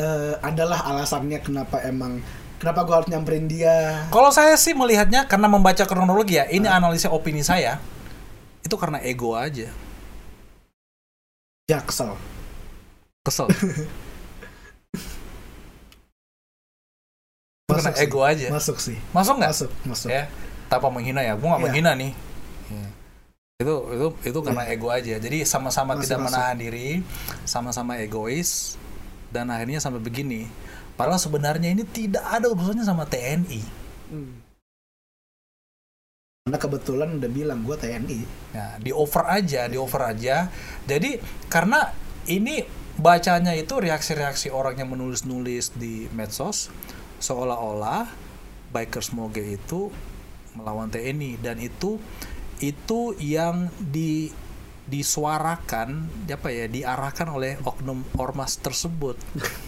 [0.00, 2.24] eh, adalah alasannya kenapa emang
[2.56, 4.06] kenapa gue harus nyamperin dia.
[4.08, 7.76] kalau saya sih melihatnya karena membaca kronologi ya ini analisa opini saya
[8.60, 9.68] itu karena ego aja
[11.66, 12.14] Ya kesel.
[13.22, 13.50] kesel
[17.58, 18.04] Itu karena Masuk sih.
[18.06, 18.96] ego aja Masuk sih.
[19.10, 20.08] masuk nggak Masuk, masuk.
[20.08, 20.30] ya
[20.66, 21.66] tanpa menghina ya gua nggak Iya.
[21.66, 22.12] menghina nih
[22.66, 22.86] Ya.
[23.56, 26.30] itu itu itu karena ego aja jadi sama-sama Masuk, tidak masuk.
[26.30, 26.88] menahan diri
[27.42, 28.74] sama-sama egois
[29.28, 30.46] dan akhirnya sampai begini
[30.96, 34.38] padahal sebenarnya ini tidak ada urusannya sama TNI Hmm.
[36.46, 38.20] Karena kebetulan udah bilang gue TNI.
[38.54, 40.46] ya di over aja di over aja
[40.86, 41.18] jadi
[41.50, 41.90] karena
[42.30, 42.62] ini
[42.96, 46.70] bacanya itu reaksi-reaksi orang yang menulis-nulis di medsos
[47.18, 48.08] seolah-olah
[48.70, 49.90] bikers moge itu
[50.54, 52.00] melawan TNI dan itu
[52.62, 54.30] itu yang di
[54.86, 59.18] disuarakan apa ya diarahkan oleh oknum ormas tersebut.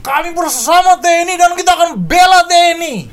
[0.00, 3.08] kami bersama TNI dan kita akan bela TNI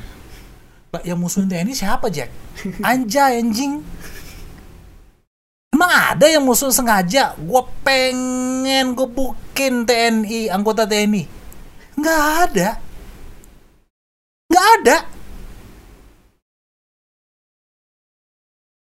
[0.88, 2.32] lah yang musuhin TNI siapa Jack
[2.88, 3.84] anjay anjing
[5.78, 7.38] Emang ada yang musuh sengaja?
[7.38, 11.22] Gue pengen gebukin TNI, anggota TNI.
[11.94, 12.68] Nggak ada.
[14.50, 14.96] Nggak ada.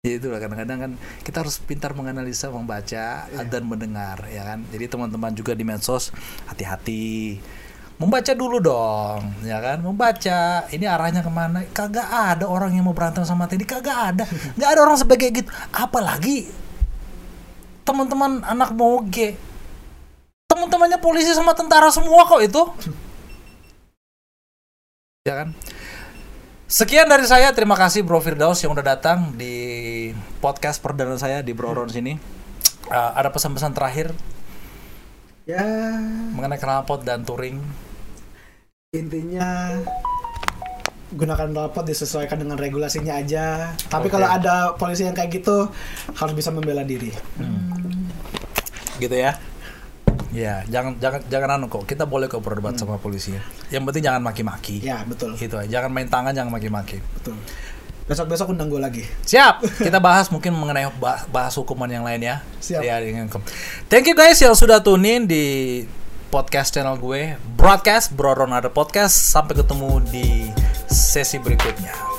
[0.00, 4.64] Ya itulah kadang-kadang kan kita harus pintar menganalisa, membaca dan mendengar ya kan.
[4.72, 6.08] Jadi teman-teman juga di medsos
[6.48, 7.36] hati-hati.
[8.00, 9.84] membaca dulu dong, ya kan?
[9.84, 11.68] Membaca, ini arahnya ke mana?
[11.68, 14.24] Kagak ada orang yang mau berantem sama Teddy, kagak ada.
[14.56, 15.52] Nggak ada orang sebagai gitu.
[15.68, 16.48] Apalagi
[17.84, 19.36] teman-teman anak moge,
[20.48, 22.62] teman-temannya polisi sama tentara semua kok itu.
[25.28, 25.52] Ya kan?
[26.70, 29.54] Sekian dari saya, terima kasih Bro Firdaus yang udah datang di
[30.38, 32.14] podcast perdana saya di Bro Ron sini.
[32.86, 34.14] Uh, ada pesan-pesan terakhir
[35.50, 35.66] Ya,
[36.30, 37.58] mengenai knalpot dan touring?
[38.94, 39.74] intinya
[41.10, 43.74] gunakan knalpot disesuaikan dengan regulasinya aja.
[43.90, 44.14] Tapi Oke.
[44.14, 45.66] kalau ada polisi yang kayak gitu
[46.14, 47.10] harus bisa membela diri.
[49.02, 49.34] gitu ya
[50.30, 51.84] ya jangan jangan jangan anu kok.
[51.86, 53.34] Kita boleh kok berdebat sama polisi.
[53.70, 54.82] Yang penting jangan maki-maki.
[54.82, 55.34] Ya, betul.
[55.36, 55.80] gitu aja.
[55.80, 57.02] Jangan main tangan jangan maki-maki.
[57.18, 57.36] Betul.
[58.10, 59.04] Besok-besok undang gue lagi.
[59.22, 59.62] siap.
[59.86, 62.42] Kita bahas mungkin mengenai bah- bahas hukuman yang lain ya.
[62.58, 62.82] Siap.
[62.82, 63.30] ya dengan
[63.86, 65.44] thank you guys yang sudah tune in di
[66.30, 69.14] podcast channel gue broadcast Bro Ron ada podcast.
[69.14, 70.50] Sampai ketemu di
[70.90, 72.09] sesi berikutnya